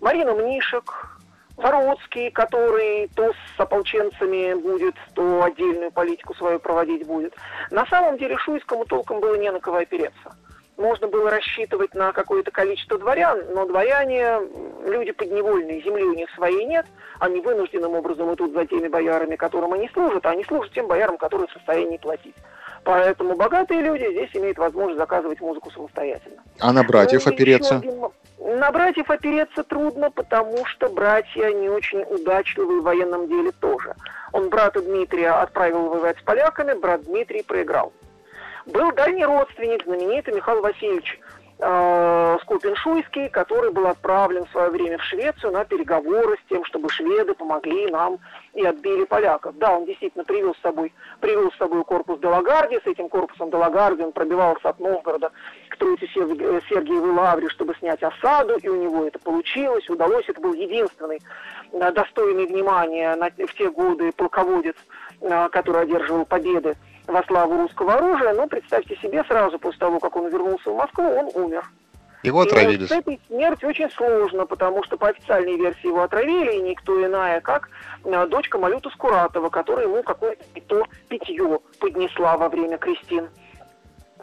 Марина 0.00 0.32
Мнишек, 0.32 1.18
Воровский, 1.58 2.30
который 2.30 3.10
то 3.14 3.32
с 3.32 3.60
ополченцами 3.60 4.54
будет, 4.54 4.94
то 5.14 5.42
отдельную 5.42 5.90
политику 5.90 6.34
свою 6.34 6.58
проводить 6.58 7.06
будет. 7.06 7.34
На 7.70 7.84
самом 7.86 8.16
деле 8.16 8.38
Шуйскому 8.38 8.86
толком 8.86 9.20
было 9.20 9.36
не 9.36 9.50
на 9.50 9.60
кого 9.60 9.76
опереться 9.78 10.34
можно 10.76 11.08
было 11.08 11.30
рассчитывать 11.30 11.94
на 11.94 12.12
какое-то 12.12 12.50
количество 12.50 12.98
дворян, 12.98 13.42
но 13.54 13.66
дворяне 13.66 14.40
люди 14.84 15.12
подневольные, 15.12 15.82
земли 15.82 16.04
у 16.04 16.14
них 16.14 16.28
своей 16.30 16.64
нет, 16.64 16.86
они 17.18 17.40
вынужденным 17.40 17.94
образом 17.94 18.32
идут 18.34 18.52
за 18.52 18.66
теми 18.66 18.88
боярами, 18.88 19.36
которым 19.36 19.72
они 19.72 19.88
служат, 19.92 20.26
а 20.26 20.30
они 20.30 20.44
служат 20.44 20.72
тем 20.72 20.86
боярам, 20.86 21.16
которые 21.16 21.48
в 21.48 21.52
состоянии 21.52 21.96
платить. 21.96 22.34
Поэтому 22.84 23.34
богатые 23.34 23.80
люди 23.80 24.08
здесь 24.10 24.30
имеют 24.34 24.58
возможность 24.58 24.98
заказывать 24.98 25.40
музыку 25.40 25.70
самостоятельно. 25.72 26.42
А 26.60 26.72
на 26.72 26.84
братьев 26.84 27.26
ну, 27.26 27.32
опереться? 27.32 27.76
Один... 27.76 28.10
На 28.38 28.70
братьев 28.70 29.10
опереться 29.10 29.64
трудно, 29.64 30.10
потому 30.10 30.64
что 30.66 30.88
братья 30.88 31.50
не 31.50 31.68
очень 31.68 32.02
удачливы 32.02 32.80
в 32.80 32.84
военном 32.84 33.26
деле 33.26 33.50
тоже. 33.60 33.94
Он 34.32 34.50
брата 34.50 34.82
Дмитрия 34.82 35.30
отправил 35.30 35.88
воевать 35.88 36.18
с 36.18 36.22
поляками, 36.22 36.74
брат 36.74 37.02
Дмитрий 37.02 37.42
проиграл. 37.42 37.92
Был 38.66 38.90
дальний 38.92 39.24
родственник, 39.24 39.84
знаменитый 39.84 40.34
Михаил 40.34 40.60
Васильевич 40.60 41.20
э, 41.60 42.38
Скопин-Шуйский, 42.42 43.28
который 43.30 43.70
был 43.70 43.86
отправлен 43.86 44.44
в 44.44 44.50
свое 44.50 44.70
время 44.70 44.98
в 44.98 45.04
Швецию 45.04 45.52
на 45.52 45.64
переговоры 45.64 46.36
с 46.36 46.48
тем, 46.48 46.64
чтобы 46.64 46.90
шведы 46.90 47.34
помогли 47.34 47.88
нам 47.92 48.18
и 48.54 48.64
отбили 48.66 49.04
поляков. 49.04 49.56
Да, 49.58 49.76
он 49.76 49.86
действительно 49.86 50.24
привел 50.24 50.52
с 50.56 50.60
собой, 50.62 50.92
привел 51.20 51.52
с 51.52 51.56
собой 51.58 51.84
корпус 51.84 52.18
Делагарди, 52.18 52.80
с 52.82 52.86
этим 52.88 53.08
корпусом 53.08 53.52
Делагарди 53.52 54.02
он 54.02 54.10
пробивался 54.10 54.70
от 54.70 54.80
Новгорода 54.80 55.30
к 55.68 55.76
Троице 55.76 56.08
Сергиевой 56.08 57.12
Лавре, 57.12 57.48
чтобы 57.50 57.76
снять 57.76 58.02
осаду, 58.02 58.56
и 58.56 58.68
у 58.68 58.82
него 58.82 59.06
это 59.06 59.20
получилось, 59.20 59.88
удалось, 59.88 60.28
это 60.28 60.40
был 60.40 60.54
единственный 60.54 61.20
э, 61.72 61.92
достойный 61.92 62.46
внимания 62.46 63.14
в 63.14 63.54
те 63.54 63.70
годы 63.70 64.10
полководец, 64.10 64.74
э, 65.20 65.48
который 65.50 65.82
одерживал 65.82 66.24
победы 66.24 66.76
во 67.06 67.22
славу 67.24 67.56
русского 67.56 67.94
оружия, 67.94 68.32
но 68.34 68.46
представьте 68.46 68.96
себе, 68.96 69.24
сразу 69.24 69.58
после 69.58 69.78
того, 69.80 70.00
как 70.00 70.16
он 70.16 70.28
вернулся 70.28 70.70
в 70.70 70.76
Москву, 70.76 71.04
он 71.04 71.30
умер. 71.34 71.64
Его 72.22 72.40
отравили. 72.40 72.84
И 72.84 72.86
с 72.88 72.90
этой 72.90 73.20
смерть 73.28 73.62
очень 73.62 73.90
сложно, 73.90 74.46
потому 74.46 74.82
что 74.82 74.96
по 74.96 75.08
официальной 75.08 75.56
версии 75.56 75.86
его 75.86 76.02
отравили, 76.02 76.56
и 76.56 76.62
никто 76.62 77.04
иная, 77.06 77.40
как 77.40 77.68
э, 78.04 78.26
дочка 78.26 78.58
Малюта 78.58 78.90
Скуратова, 78.90 79.48
которая 79.48 79.86
ему 79.86 80.02
какое-то 80.02 80.44
питье 81.08 81.60
поднесла 81.78 82.36
во 82.36 82.48
время 82.48 82.78
крестин. 82.78 83.28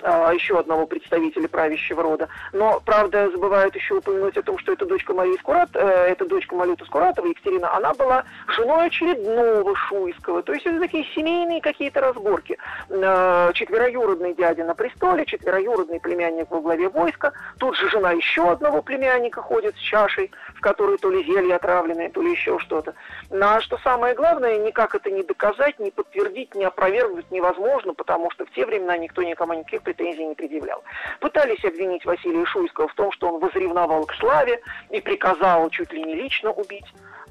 А, 0.01 0.34
еще 0.34 0.60
одного 0.60 0.88
представителя 0.88 1.47
правящего 1.47 2.01
рода. 2.01 2.27
Но, 2.51 2.82
правда, 2.84 3.29
забывают 3.29 3.75
еще 3.75 3.95
упомянуть 3.95 4.36
о 4.38 4.41
том, 4.41 4.58
что 4.58 4.73
это 4.73 4.86
дочка 4.86 5.13
Марии 5.13 5.38
Скурат, 5.38 5.69
э, 5.75 5.79
это 5.79 6.25
дочка 6.25 6.56
Малюта 6.56 6.84
Скуратова, 6.86 7.27
Екатерина, 7.27 7.73
она 7.75 7.93
была 7.93 8.23
женой 8.47 8.88
очередного 8.88 9.75
Шуйского. 9.75 10.41
То 10.41 10.53
есть 10.53 10.65
это 10.65 10.79
такие 10.79 11.06
семейные 11.15 11.62
какие-то 11.62 12.01
разборки. 12.01 12.58
Э, 12.89 13.51
четвероюродный 13.53 14.34
дядя 14.34 14.65
на 14.65 14.73
престоле, 14.73 15.25
четвероюродный 15.25 15.99
племянник 15.99 16.49
во 16.49 16.60
главе 16.60 16.89
войска, 16.89 17.32
тут 17.60 17.77
же 17.77 17.89
жена 17.89 18.12
еще 18.12 18.49
одного 18.49 18.82
племянника 18.82 19.41
ходит 19.41 19.75
с 19.75 19.79
чашей, 19.79 20.32
в 20.56 20.62
которой 20.62 20.97
то 20.97 21.12
ли 21.12 21.23
зелье 21.23 21.56
отравленное, 21.56 22.10
то 22.10 22.21
ли 22.21 22.32
еще 22.32 22.58
что-то. 22.60 22.95
Но 23.29 23.62
что 23.62 23.77
самое 23.77 24.15
главное, 24.15 24.58
никак 24.58 24.95
это 24.95 25.12
не 25.12 25.23
доказать, 25.23 25.79
не 25.79 25.91
подтвердить, 25.91 26.56
не 26.56 26.65
опровергнуть 26.65 27.29
невозможно, 27.32 27.93
потому 27.93 28.32
что 28.32 28.45
в 28.45 28.51
те 28.51 28.65
времена 28.65 28.97
никто 28.97 29.21
никому 29.21 29.53
никаких 29.53 29.83
претензий 29.84 30.26
не 30.26 30.36
предъявлял. 30.36 30.84
Пытались 31.19 31.63
обвинить 31.63 32.06
Василия 32.06 32.46
Шуйского 32.46 32.88
в 32.88 32.93
том, 32.96 33.12
что 33.12 33.30
он 33.30 33.39
возревновал 33.39 34.06
к 34.06 34.13
славе 34.15 34.60
и 34.89 35.02
приказал 35.02 35.69
чуть 35.69 35.91
ли 35.93 36.04
не 36.04 36.15
лично 36.15 36.52
убить 36.52 36.86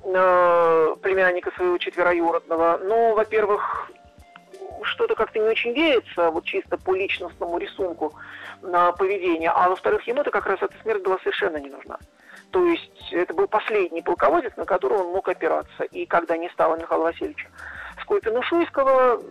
э, 0.05 0.97
племянника 1.03 1.51
своего 1.53 1.79
четвероюродного. 1.79 2.81
Но, 2.85 3.15
во-первых, 3.15 3.91
что-то 4.83 5.15
как-то 5.15 5.38
не 5.38 5.49
очень 5.49 5.73
верится, 5.73 6.31
вот 6.31 6.45
чисто 6.45 6.77
по 6.77 6.95
личностному 6.95 7.59
рисунку 7.59 8.15
на 8.62 8.93
поведение. 8.93 9.51
А 9.51 9.69
во-вторых, 9.69 10.07
ему-то 10.07 10.31
как 10.31 10.47
раз 10.47 10.62
эта 10.62 10.75
смерть 10.83 11.03
была 11.03 11.19
совершенно 11.19 11.57
не 11.57 11.71
нужна. 11.71 11.99
То 12.51 12.65
есть 12.67 13.12
это 13.12 13.33
был 13.33 13.49
последний 13.49 14.03
полководец, 14.03 14.53
на 14.57 14.65
которого 14.65 15.05
он 15.05 15.12
мог 15.12 15.29
опираться. 15.29 15.85
И 15.85 16.05
когда 16.07 16.37
не 16.37 16.51
стало 16.51 16.77
Михаила 16.77 17.05
Васильевича 17.05 17.49
Скопина-Шуйского, 18.05 19.23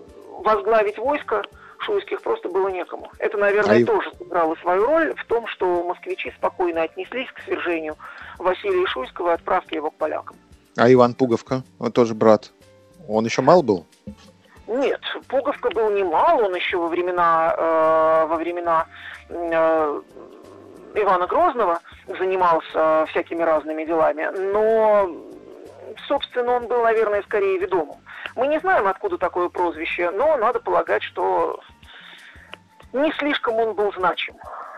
возглавить 0.43 0.97
войско– 0.97 1.43
шуйских 1.83 2.21
просто 2.21 2.49
было 2.49 2.67
некому. 2.69 3.11
Это, 3.19 3.37
наверное, 3.37 3.83
а 3.83 3.85
тоже 3.85 4.11
сыграло 4.17 4.55
свою 4.55 4.85
роль 4.85 5.15
в 5.15 5.25
том, 5.25 5.47
что 5.47 5.83
москвичи 5.83 6.31
спокойно 6.37 6.83
отнеслись 6.83 7.29
к 7.31 7.41
свержению 7.41 7.95
Василия 8.37 8.85
Шуйского 8.87 9.31
и 9.31 9.33
отправки 9.33 9.75
его 9.75 9.91
к 9.91 9.95
полякам. 9.95 10.37
А 10.77 10.91
Иван 10.91 11.13
Пуговка, 11.13 11.63
он 11.79 11.91
тоже 11.91 12.13
брат, 12.13 12.51
он 13.07 13.25
еще 13.25 13.41
мал 13.41 13.61
был? 13.61 13.85
Нет, 14.67 15.01
Пуговка 15.27 15.69
был 15.69 15.89
не 15.91 16.03
мал, 16.03 16.43
он 16.43 16.55
еще 16.55 16.77
во 16.77 16.87
времена, 16.87 17.53
э, 17.57 18.25
во 18.27 18.35
времена 18.37 18.85
э, 19.29 20.01
Ивана 20.95 21.27
Грозного 21.27 21.79
занимался 22.07 23.05
всякими 23.09 23.43
разными 23.43 23.83
делами, 23.83 24.29
но, 24.53 25.09
собственно, 26.07 26.53
он 26.53 26.67
был, 26.67 26.83
наверное, 26.83 27.21
скорее 27.23 27.57
ведомым. 27.57 27.97
Мы 28.35 28.47
не 28.47 28.59
знаем, 28.59 28.87
откуда 28.87 29.17
такое 29.17 29.49
прозвище, 29.49 30.11
но 30.11 30.37
надо 30.37 30.59
полагать, 30.59 31.03
что 31.03 31.59
не 32.93 33.11
слишком 33.13 33.55
он 33.55 33.73
был 33.73 33.91
значим. 33.93 34.35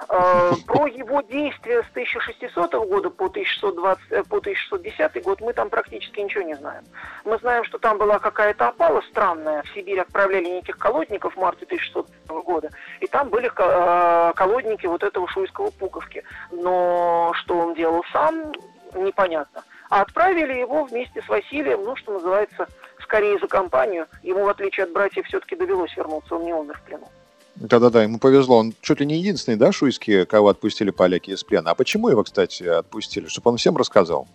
Э, 0.09 0.51
про 0.67 0.87
его 0.87 1.21
действия 1.21 1.83
с 1.83 1.89
1600 1.91 2.73
года 2.87 3.09
по 3.09 3.25
1620, 3.25 4.11
э, 4.11 4.23
по 4.23 4.37
1610 4.37 5.23
год 5.23 5.41
мы 5.41 5.53
там 5.53 5.69
практически 5.69 6.19
ничего 6.19 6.43
не 6.43 6.55
знаем. 6.55 6.83
Мы 7.25 7.37
знаем, 7.39 7.63
что 7.63 7.77
там 7.77 7.97
была 7.97 8.19
какая-то 8.19 8.67
опала 8.67 9.01
странная. 9.09 9.63
В 9.63 9.69
Сибирь 9.69 9.99
отправляли 9.99 10.45
неких 10.45 10.77
колодников 10.77 11.35
в 11.35 11.39
марте 11.39 11.65
1600 11.65 12.07
года. 12.43 12.69
И 12.99 13.07
там 13.07 13.29
были 13.29 13.51
э, 13.55 14.33
колодники 14.33 14.85
вот 14.85 15.03
этого 15.03 15.27
шуйского 15.27 15.71
пуговки. 15.71 16.23
Но 16.51 17.31
что 17.35 17.57
он 17.57 17.73
делал 17.75 18.03
сам, 18.11 18.51
непонятно. 18.93 19.63
А 19.89 20.01
отправили 20.01 20.53
его 20.53 20.85
вместе 20.85 21.21
с 21.21 21.29
Василием, 21.29 21.83
ну, 21.83 21.95
что 21.95 22.13
называется, 22.13 22.67
скорее 23.01 23.37
за 23.37 23.47
компанию. 23.47 24.07
Ему, 24.23 24.45
в 24.45 24.49
отличие 24.49 24.85
от 24.85 24.91
братьев, 24.91 25.27
все-таки 25.27 25.55
довелось 25.55 25.95
вернуться, 25.95 26.35
он 26.35 26.45
не 26.45 26.53
умер 26.53 26.77
в 26.77 26.81
плену. 26.81 27.07
Да-да-да, 27.55 28.03
ему 28.03 28.19
повезло. 28.19 28.57
Он 28.57 28.73
чуть 28.81 28.99
ли 28.99 29.05
не 29.05 29.17
единственный, 29.17 29.57
да, 29.57 29.71
шуйский, 29.71 30.25
кого 30.25 30.49
отпустили 30.49 30.89
поляки 30.89 31.31
из 31.31 31.43
плена. 31.43 31.71
А 31.71 31.75
почему 31.75 32.09
его, 32.09 32.23
кстати, 32.23 32.63
отпустили? 32.63 33.27
Чтобы 33.27 33.51
он 33.51 33.57
всем 33.57 33.77
рассказал. 33.77 34.27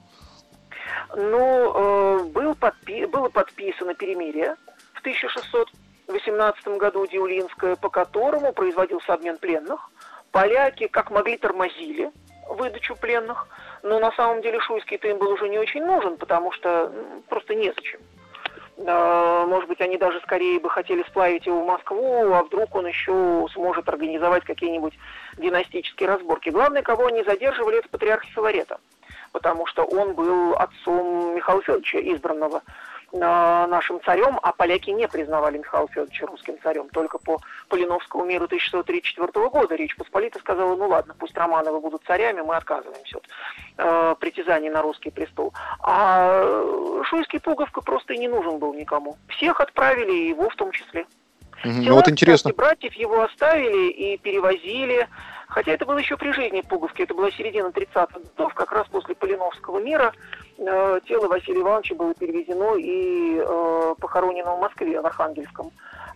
Ну, 1.16 2.20
э, 2.20 2.24
был 2.24 2.52
подпи- 2.52 3.06
было 3.06 3.28
подписано 3.28 3.94
перемирие 3.94 4.56
в 4.94 5.00
1618 5.00 6.78
году 6.78 7.06
Диулинское, 7.06 7.76
по 7.76 7.88
которому 7.88 8.52
производился 8.52 9.14
обмен 9.14 9.38
пленных. 9.38 9.90
Поляки 10.30 10.86
как 10.86 11.10
могли 11.10 11.38
тормозили 11.38 12.12
выдачу 12.48 12.94
пленных, 12.96 13.48
но 13.82 13.98
на 13.98 14.12
самом 14.12 14.42
деле 14.42 14.60
Шуйский-то 14.60 15.08
им 15.08 15.18
был 15.18 15.30
уже 15.30 15.48
не 15.48 15.58
очень 15.58 15.84
нужен, 15.84 16.16
потому 16.16 16.52
что 16.52 16.90
ну, 16.94 17.22
просто 17.28 17.54
незачем. 17.54 18.00
А, 18.86 19.46
может 19.46 19.68
быть, 19.68 19.80
они 19.80 19.96
даже 19.96 20.20
скорее 20.20 20.60
бы 20.60 20.70
хотели 20.70 21.02
сплавить 21.02 21.46
его 21.46 21.62
в 21.62 21.66
Москву, 21.66 22.32
а 22.32 22.42
вдруг 22.44 22.74
он 22.74 22.86
еще 22.86 23.46
сможет 23.52 23.88
организовать 23.88 24.44
какие-нибудь 24.44 24.94
династические 25.36 26.08
разборки. 26.08 26.50
Главное, 26.50 26.82
кого 26.82 27.06
они 27.06 27.24
задерживали, 27.24 27.78
это 27.78 27.88
патриарх 27.88 28.24
Филарета, 28.26 28.78
потому 29.32 29.66
что 29.66 29.82
он 29.84 30.14
был 30.14 30.54
отцом 30.54 31.34
Михаила 31.34 31.62
Федоровича, 31.62 31.98
избранного 31.98 32.62
нашим 33.12 34.02
царем, 34.02 34.38
а 34.42 34.52
поляки 34.52 34.90
не 34.90 35.08
признавали 35.08 35.58
Михаила 35.58 35.88
Федоровича 35.88 36.26
русским 36.26 36.56
царем. 36.62 36.88
Только 36.90 37.18
по 37.18 37.38
Полиновскому 37.68 38.24
миру 38.24 38.44
1634 38.44 39.48
года 39.48 39.74
Речь 39.74 39.96
Посполита 39.96 40.38
сказала, 40.38 40.76
ну 40.76 40.88
ладно, 40.88 41.14
пусть 41.18 41.36
Романовы 41.36 41.80
будут 41.80 42.04
царями, 42.04 42.42
мы 42.42 42.56
отказываемся 42.56 43.18
от 43.18 43.24
э, 43.78 44.14
притязаний 44.20 44.68
на 44.68 44.82
русский 44.82 45.10
престол. 45.10 45.54
А 45.80 47.02
Шуйский 47.04 47.40
Пуговка 47.40 47.80
просто 47.80 48.14
и 48.14 48.18
не 48.18 48.28
нужен 48.28 48.58
был 48.58 48.74
никому. 48.74 49.16
Всех 49.28 49.60
отправили, 49.60 50.12
и 50.12 50.28
его 50.28 50.48
в 50.50 50.56
том 50.56 50.72
числе. 50.72 51.06
Угу. 51.64 51.72
ну, 51.72 51.94
вот 51.94 52.08
интересно. 52.08 52.50
Кстати, 52.50 52.56
братьев 52.56 52.94
его 52.94 53.22
оставили 53.22 53.90
и 53.90 54.18
перевозили 54.18 55.08
Хотя 55.48 55.72
это 55.72 55.86
было 55.86 55.98
еще 55.98 56.16
при 56.16 56.30
жизни 56.32 56.60
Пуговки, 56.60 57.02
это 57.02 57.14
была 57.14 57.30
середина 57.30 57.68
30-х 57.68 58.20
годов, 58.20 58.52
как 58.52 58.70
раз 58.70 58.86
после 58.88 59.14
Полиновского 59.14 59.80
мира. 59.80 60.12
Э, 60.58 60.98
тело 61.06 61.28
Василия 61.28 61.60
Ивановича 61.60 61.94
было 61.94 62.14
перевезено 62.14 62.74
и 62.76 63.38
э, 63.38 63.94
похоронено 64.00 64.56
в 64.56 64.60
Москве, 64.60 65.00
в 65.00 65.06
Архангельском 65.06 65.70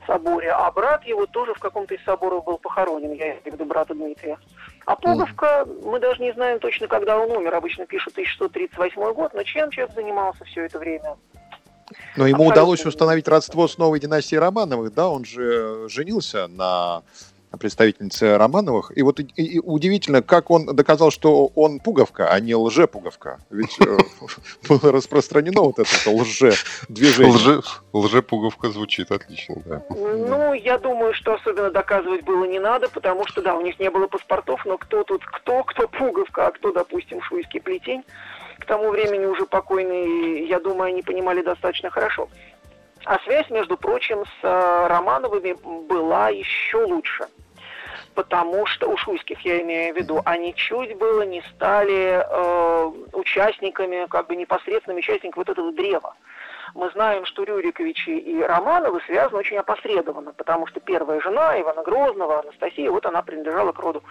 соборе. 0.04 0.50
А 0.50 0.70
брат 0.72 1.04
его 1.04 1.26
тоже 1.26 1.54
в 1.54 1.60
каком-то 1.60 1.94
из 1.94 2.02
соборов 2.02 2.44
был 2.44 2.58
похоронен, 2.58 3.12
я 3.12 3.26
имею 3.26 3.42
в 3.42 3.46
виду 3.46 3.64
брата 3.64 3.94
Дмитрия. 3.94 4.38
А 4.84 4.96
Пуговка, 4.96 5.64
мы 5.84 6.00
даже 6.00 6.20
не 6.20 6.32
знаем 6.32 6.58
точно, 6.58 6.88
когда 6.88 7.18
он 7.18 7.30
умер. 7.30 7.54
Обычно 7.54 7.86
пишут 7.86 8.14
1638 8.14 9.12
год, 9.12 9.32
но 9.32 9.44
чем 9.44 9.70
человек 9.70 9.94
занимался 9.94 10.44
все 10.44 10.64
это 10.64 10.80
время? 10.80 11.16
Но 12.16 12.26
ему 12.26 12.42
Абсолютно. 12.42 12.62
удалось 12.62 12.84
установить 12.84 13.28
родство 13.28 13.68
с 13.68 13.78
новой 13.78 14.00
династией 14.00 14.40
Романовых, 14.40 14.92
да, 14.92 15.08
он 15.08 15.24
же 15.24 15.88
женился 15.88 16.48
на 16.48 17.02
представительнице 17.58 18.36
Романовых. 18.36 18.92
И 18.96 19.02
вот 19.02 19.20
и, 19.20 19.24
и 19.36 19.58
удивительно, 19.58 20.22
как 20.22 20.50
он 20.50 20.66
доказал, 20.66 21.10
что 21.10 21.46
он 21.54 21.80
пуговка, 21.80 22.28
а 22.30 22.40
не 22.40 22.54
лже-пуговка. 22.54 23.38
Ведь 23.50 23.78
э, 23.80 23.98
было 24.68 24.92
распространено 24.92 25.62
вот 25.62 25.78
это 25.78 26.10
лже-движение. 26.10 27.32
Лже, 27.32 27.62
лже-пуговка 27.92 28.70
звучит 28.70 29.10
отлично, 29.10 29.56
да. 29.64 29.82
Ну, 29.90 30.54
я 30.54 30.78
думаю, 30.78 31.14
что 31.14 31.34
особенно 31.34 31.70
доказывать 31.70 32.24
было 32.24 32.44
не 32.44 32.58
надо, 32.58 32.88
потому 32.88 33.26
что, 33.26 33.42
да, 33.42 33.54
у 33.54 33.60
них 33.60 33.78
не 33.78 33.90
было 33.90 34.06
паспортов, 34.06 34.64
но 34.64 34.78
кто 34.78 35.04
тут 35.04 35.24
кто, 35.24 35.62
кто 35.64 35.88
пуговка, 35.88 36.46
а 36.48 36.52
кто, 36.52 36.72
допустим, 36.72 37.20
шуйский 37.22 37.60
плетень. 37.60 38.02
К 38.58 38.64
тому 38.64 38.90
времени 38.90 39.26
уже 39.26 39.44
покойные, 39.44 40.46
я 40.46 40.60
думаю, 40.60 40.88
они 40.88 41.02
понимали 41.02 41.42
достаточно 41.42 41.90
хорошо. 41.90 42.28
А 43.04 43.18
связь, 43.24 43.50
между 43.50 43.76
прочим, 43.76 44.24
с 44.24 44.44
э, 44.44 44.86
Романовыми 44.86 45.54
была 45.88 46.28
еще 46.28 46.84
лучше 46.84 47.26
потому 48.14 48.66
что, 48.66 48.88
у 48.88 48.96
шуйских 48.96 49.40
я 49.40 49.60
имею 49.62 49.94
в 49.94 49.98
виду, 49.98 50.20
они 50.24 50.54
чуть 50.54 50.96
было 50.96 51.22
не 51.22 51.42
стали 51.54 52.24
э, 52.24 52.92
участниками, 53.12 54.06
как 54.06 54.26
бы 54.26 54.36
непосредственными 54.36 55.00
участниками 55.00 55.40
вот 55.40 55.48
этого 55.48 55.72
древа. 55.72 56.14
Мы 56.74 56.90
знаем, 56.90 57.26
что 57.26 57.44
Рюриковичи 57.44 58.10
и 58.10 58.40
Романовы 58.40 59.00
связаны 59.06 59.40
очень 59.40 59.58
опосредованно, 59.58 60.32
потому 60.32 60.66
что 60.66 60.80
первая 60.80 61.20
жена 61.20 61.60
Ивана 61.60 61.82
Грозного, 61.82 62.40
Анастасия, 62.40 62.90
вот 62.90 63.04
она 63.04 63.20
принадлежала 63.20 63.72
к 63.72 63.78
роду 63.78 64.02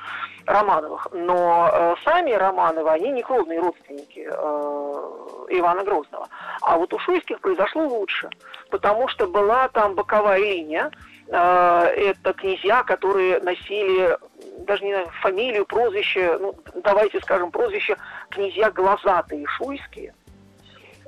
Романовых. 0.46 1.08
Но 1.12 1.70
э, 1.72 1.96
сами 2.04 2.32
Романовы, 2.32 2.90
они 2.92 3.10
не 3.12 3.24
кровные 3.24 3.60
родственники 3.60 4.28
э, 4.30 5.56
Ивана 5.58 5.84
Грозного. 5.84 6.28
А 6.62 6.78
вот 6.78 6.94
у 6.94 7.00
Шуйских 7.00 7.40
произошло 7.40 7.88
лучше, 7.88 8.30
потому 8.70 9.08
что 9.08 9.26
была 9.28 9.68
там 9.70 9.96
боковая 9.96 10.40
линия, 10.40 10.92
это 11.38 12.34
князья, 12.34 12.84
которые 12.84 13.40
носили 13.40 14.18
даже 14.66 14.84
не 14.84 14.92
знаю, 14.92 15.10
фамилию, 15.22 15.66
прозвище, 15.66 16.38
ну, 16.40 16.56
давайте 16.84 17.20
скажем, 17.20 17.52
прозвище 17.52 17.98
князья 18.30 18.72
Глазатые 18.72 19.46
Шуйские. 19.48 20.14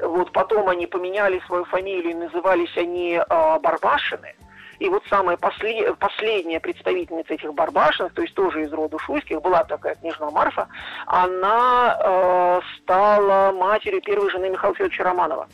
Вот 0.01 0.31
потом 0.31 0.69
они 0.69 0.87
поменяли 0.87 1.39
свою 1.45 1.65
фамилию, 1.65 2.17
назывались 2.17 2.75
они 2.77 3.13
э, 3.13 3.59
Барбашины. 3.59 4.33
И 4.79 4.89
вот 4.89 5.03
самая 5.07 5.37
после, 5.37 5.93
последняя 5.93 6.59
представительница 6.59 7.35
этих 7.35 7.53
Барбашинов, 7.53 8.11
то 8.13 8.21
есть 8.23 8.33
тоже 8.33 8.63
из 8.63 8.73
рода 8.73 8.97
Шуйских, 8.99 9.41
была 9.41 9.63
такая 9.63 9.95
княжна 9.95 10.31
Марфа, 10.31 10.67
она 11.05 11.97
э, 11.99 12.61
стала 12.79 13.51
матерью 13.51 14.01
первой 14.01 14.29
жены 14.31 14.49
Михаила 14.49 14.75
Федоровича 14.75 15.03
Романова. 15.03 15.47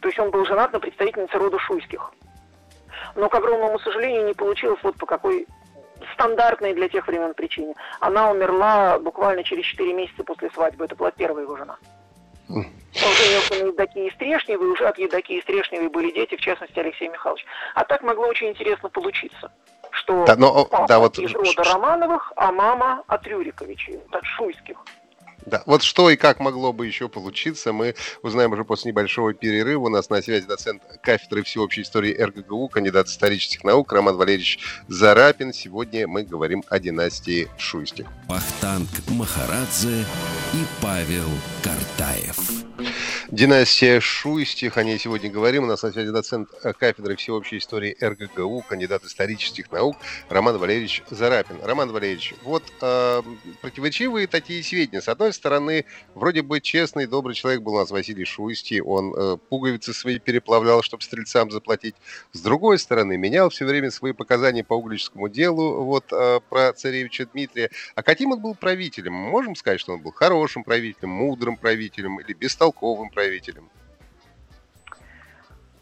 То 0.00 0.08
есть 0.08 0.18
он 0.18 0.30
был 0.32 0.44
женат 0.44 0.72
на 0.72 0.80
представительнице 0.80 1.38
рода 1.38 1.58
Шуйских 1.60 2.12
но, 3.14 3.28
к 3.28 3.34
огромному 3.34 3.78
сожалению, 3.80 4.26
не 4.26 4.34
получилось 4.34 4.80
вот 4.82 4.96
по 4.96 5.06
какой 5.06 5.46
стандартной 6.14 6.74
для 6.74 6.88
тех 6.88 7.06
времен 7.06 7.34
причине. 7.34 7.74
Она 8.00 8.30
умерла 8.30 8.98
буквально 8.98 9.44
через 9.44 9.64
4 9.66 9.92
месяца 9.92 10.24
после 10.24 10.50
свадьбы. 10.50 10.84
Это 10.84 10.96
была 10.96 11.10
первая 11.10 11.44
его 11.44 11.56
жена. 11.56 11.76
Он 12.48 12.64
женился 12.94 13.54
на 13.54 13.68
Евдокии 13.68 14.12
Стрешневой, 14.14 14.68
уже 14.68 14.86
от 14.86 14.98
Евдокии 14.98 15.40
Стрешневой 15.40 15.88
были 15.88 16.12
дети, 16.12 16.36
в 16.36 16.40
частности, 16.40 16.78
Алексей 16.78 17.08
Михайлович. 17.08 17.46
А 17.74 17.84
так 17.84 18.02
могло 18.02 18.26
очень 18.26 18.48
интересно 18.48 18.90
получиться, 18.90 19.50
что 19.90 20.24
да, 20.26 20.36
но, 20.36 20.66
папа 20.66 20.86
да, 20.88 20.98
вот... 20.98 21.18
из 21.18 21.32
рода 21.32 21.64
Романовых, 21.64 22.32
а 22.36 22.52
мама 22.52 23.02
от 23.06 23.26
Рюриковичей, 23.26 24.00
от 24.10 24.24
Шуйских. 24.24 24.76
Да, 25.46 25.62
вот 25.66 25.82
что 25.82 26.10
и 26.10 26.16
как 26.16 26.40
могло 26.40 26.72
бы 26.72 26.86
еще 26.86 27.08
получиться, 27.08 27.72
мы 27.72 27.94
узнаем 28.22 28.52
уже 28.52 28.64
после 28.64 28.90
небольшого 28.90 29.34
перерыва. 29.34 29.86
У 29.86 29.88
нас 29.88 30.08
на 30.10 30.22
связи 30.22 30.46
доцент 30.46 30.82
кафедры 31.02 31.42
всеобщей 31.42 31.82
истории 31.82 32.14
РГГУ, 32.14 32.68
кандидат 32.68 33.08
исторических 33.08 33.64
наук 33.64 33.92
Роман 33.92 34.16
Валерьевич 34.16 34.60
Зарапин. 34.88 35.52
Сегодня 35.52 36.06
мы 36.06 36.22
говорим 36.22 36.62
о 36.68 36.78
династии 36.78 37.48
Шуйских. 37.58 38.06
Вахтанг 38.28 38.88
Махарадзе 39.08 40.04
и 40.54 40.64
Павел 40.80 41.28
Картаев. 41.62 42.36
Династия 43.32 43.98
Шуйстих, 43.98 44.76
о 44.76 44.84
ней 44.84 44.98
сегодня 44.98 45.30
говорим. 45.30 45.64
У 45.64 45.66
нас 45.66 45.82
на 45.82 45.90
связи 45.90 46.10
доцент 46.10 46.50
кафедры 46.78 47.16
всеобщей 47.16 47.56
истории 47.56 47.96
РГГУ, 47.98 48.62
кандидат 48.68 49.04
исторических 49.04 49.72
наук 49.72 49.96
Роман 50.28 50.58
Валерьевич 50.58 51.02
Зарапин. 51.08 51.56
Роман 51.62 51.90
Валерьевич, 51.92 52.34
вот 52.42 52.62
э, 52.82 53.22
противоречивые 53.62 54.26
такие 54.26 54.62
сведения. 54.62 55.00
С 55.00 55.08
одной 55.08 55.32
стороны, 55.32 55.86
вроде 56.14 56.42
бы 56.42 56.60
честный, 56.60 57.06
добрый 57.06 57.34
человек 57.34 57.62
был 57.62 57.72
у 57.72 57.78
нас 57.78 57.90
Василий 57.90 58.26
Шуйский, 58.26 58.82
он 58.82 59.14
э, 59.16 59.38
пуговицы 59.48 59.94
свои 59.94 60.18
переплавлял, 60.18 60.82
чтобы 60.82 61.02
стрельцам 61.02 61.50
заплатить. 61.50 61.94
С 62.32 62.40
другой 62.42 62.78
стороны, 62.78 63.16
менял 63.16 63.48
все 63.48 63.64
время 63.64 63.90
свои 63.90 64.12
показания 64.12 64.62
по 64.62 64.74
углическому 64.74 65.30
делу 65.30 65.84
вот 65.84 66.12
э, 66.12 66.40
про 66.50 66.74
царевича 66.74 67.24
Дмитрия. 67.32 67.70
А 67.94 68.02
каким 68.02 68.32
он 68.32 68.42
был 68.42 68.54
правителем? 68.54 69.14
Мы 69.14 69.30
можем 69.30 69.56
сказать, 69.56 69.80
что 69.80 69.94
он 69.94 70.02
был 70.02 70.12
хорошим 70.12 70.64
правителем, 70.64 71.08
мудрым 71.08 71.56
правителем 71.56 72.20
или 72.20 72.34
бестолковым 72.34 73.08
правителем? 73.08 73.21
Правителем? 73.22 73.70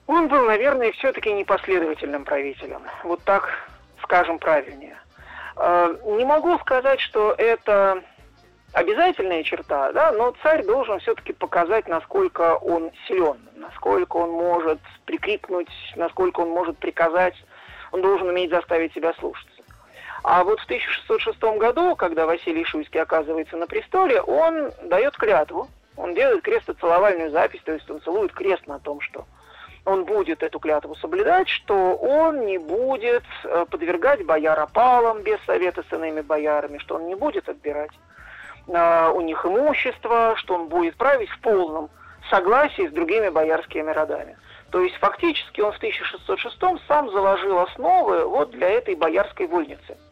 Он 0.06 0.28
был, 0.28 0.44
наверное, 0.44 0.92
все-таки 0.92 1.32
непоследовательным 1.32 2.24
правителем. 2.24 2.82
Вот 3.04 3.22
так 3.22 3.48
скажем 4.02 4.38
правильнее. 4.38 4.98
А, 5.56 5.94
не 6.04 6.24
могу 6.24 6.58
сказать, 6.58 7.00
что 7.00 7.32
это 7.38 8.02
обязательная 8.72 9.42
черта, 9.42 9.92
да, 9.92 10.12
но 10.12 10.34
царь 10.42 10.64
должен 10.64 10.98
все-таки 10.98 11.32
показать, 11.32 11.88
насколько 11.88 12.56
он 12.56 12.90
силен, 13.06 13.38
насколько 13.54 14.16
он 14.16 14.30
может 14.30 14.80
прикрикнуть, 15.06 15.70
насколько 15.96 16.40
он 16.40 16.50
может 16.50 16.76
приказать, 16.78 17.34
он 17.92 18.02
должен 18.02 18.28
уметь 18.28 18.50
заставить 18.50 18.92
себя 18.92 19.14
слушаться. 19.14 19.62
А 20.22 20.44
вот 20.44 20.60
в 20.60 20.64
1606 20.64 21.40
году, 21.58 21.96
когда 21.96 22.26
Василий 22.26 22.64
Шуйский 22.64 23.00
оказывается 23.00 23.56
на 23.56 23.66
престоле, 23.66 24.20
он 24.20 24.72
дает 24.82 25.16
клятву, 25.16 25.68
он 26.00 26.14
делает 26.14 26.42
крестоцеловальную 26.42 27.30
запись, 27.30 27.60
то 27.64 27.72
есть 27.72 27.88
он 27.90 28.00
целует 28.00 28.32
крест 28.32 28.66
на 28.66 28.78
том, 28.78 29.00
что 29.00 29.26
он 29.84 30.04
будет 30.04 30.42
эту 30.42 30.58
клятву 30.58 30.94
соблюдать, 30.96 31.48
что 31.48 31.94
он 31.94 32.46
не 32.46 32.58
будет 32.58 33.24
э, 33.44 33.66
подвергать 33.70 34.24
бояр 34.24 34.58
опалам 34.58 35.22
без 35.22 35.38
совета 35.46 35.84
с 35.88 35.92
иными 35.92 36.20
боярами, 36.20 36.78
что 36.78 36.96
он 36.96 37.06
не 37.06 37.14
будет 37.14 37.48
отбирать 37.48 37.90
э, 38.66 39.10
у 39.14 39.20
них 39.20 39.44
имущество, 39.44 40.34
что 40.36 40.54
он 40.54 40.68
будет 40.68 40.96
править 40.96 41.30
в 41.30 41.40
полном 41.40 41.90
согласии 42.30 42.88
с 42.88 42.92
другими 42.92 43.28
боярскими 43.28 43.90
родами. 43.90 44.36
То 44.70 44.80
есть 44.80 44.96
фактически 44.96 45.60
он 45.60 45.72
в 45.72 45.76
1606 45.76 46.56
сам 46.86 47.10
заложил 47.10 47.58
основы 47.58 48.24
вот 48.24 48.50
для 48.52 48.68
этой 48.68 48.94
боярской 48.94 49.46
вольницы– 49.46 49.96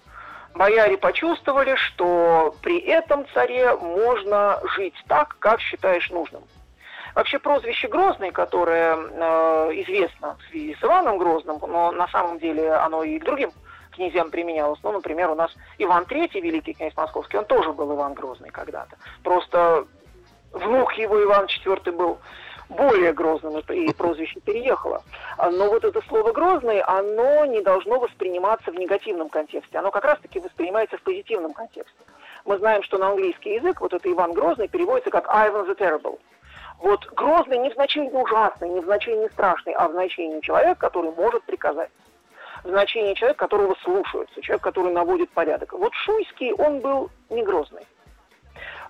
бояре 0.54 0.96
почувствовали, 0.96 1.74
что 1.76 2.54
при 2.62 2.78
этом 2.78 3.26
царе 3.34 3.74
можно 3.76 4.60
жить 4.76 4.94
так, 5.06 5.36
как 5.38 5.60
считаешь 5.60 6.10
нужным. 6.10 6.42
Вообще 7.14 7.38
прозвище 7.38 7.88
Грозный, 7.88 8.30
которое 8.30 8.96
э, 8.96 9.70
известно 9.82 10.36
в 10.36 10.50
связи 10.50 10.76
с 10.80 10.84
Иваном 10.84 11.18
Грозным, 11.18 11.58
но 11.66 11.90
на 11.90 12.06
самом 12.08 12.38
деле 12.38 12.72
оно 12.72 13.02
и 13.02 13.18
к 13.18 13.24
другим 13.24 13.50
князьям 13.92 14.30
применялось. 14.30 14.78
Ну, 14.82 14.92
например, 14.92 15.30
у 15.30 15.34
нас 15.34 15.50
Иван 15.78 16.04
III, 16.04 16.40
великий 16.40 16.74
князь 16.74 16.96
московский, 16.96 17.38
он 17.38 17.44
тоже 17.46 17.72
был 17.72 17.92
Иван 17.94 18.14
Грозный 18.14 18.50
когда-то. 18.50 18.96
Просто 19.24 19.86
внук 20.52 20.92
его 20.94 21.22
Иван 21.22 21.46
IV 21.46 21.92
был 21.92 22.18
более 22.68 23.12
грозным, 23.12 23.58
и 23.58 23.92
прозвище 23.92 24.40
переехало. 24.40 25.02
Но 25.38 25.68
вот 25.68 25.84
это 25.84 26.00
слово 26.08 26.32
«грозный», 26.32 26.80
оно 26.80 27.46
не 27.46 27.62
должно 27.62 27.98
восприниматься 27.98 28.70
в 28.70 28.74
негативном 28.74 29.28
контексте. 29.28 29.78
Оно 29.78 29.90
как 29.90 30.04
раз-таки 30.04 30.40
воспринимается 30.40 30.96
в 30.98 31.02
позитивном 31.02 31.52
контексте. 31.52 31.98
Мы 32.44 32.58
знаем, 32.58 32.82
что 32.82 32.98
на 32.98 33.08
английский 33.08 33.54
язык 33.54 33.80
вот 33.80 33.92
это 33.92 34.10
Иван 34.10 34.32
Грозный 34.32 34.68
переводится 34.68 35.10
как 35.10 35.26
Ivan 35.28 35.66
the 35.66 35.76
Terrible. 35.76 36.18
Вот 36.78 37.04
грозный 37.12 37.58
не 37.58 37.70
в 37.70 37.74
значении 37.74 38.10
ужасный, 38.10 38.68
не 38.68 38.80
в 38.80 38.84
значении 38.84 39.28
страшный, 39.28 39.72
а 39.72 39.88
в 39.88 39.92
значении 39.92 40.40
человек, 40.40 40.78
который 40.78 41.10
может 41.10 41.42
приказать. 41.44 41.90
В 42.62 42.68
значении 42.68 43.14
человека, 43.14 43.40
которого 43.40 43.76
слушаются, 43.82 44.40
человек, 44.42 44.62
который 44.62 44.92
наводит 44.92 45.30
порядок. 45.30 45.72
Вот 45.72 45.92
Шуйский, 45.94 46.52
он 46.52 46.80
был 46.80 47.10
не 47.30 47.42
грозный 47.42 47.82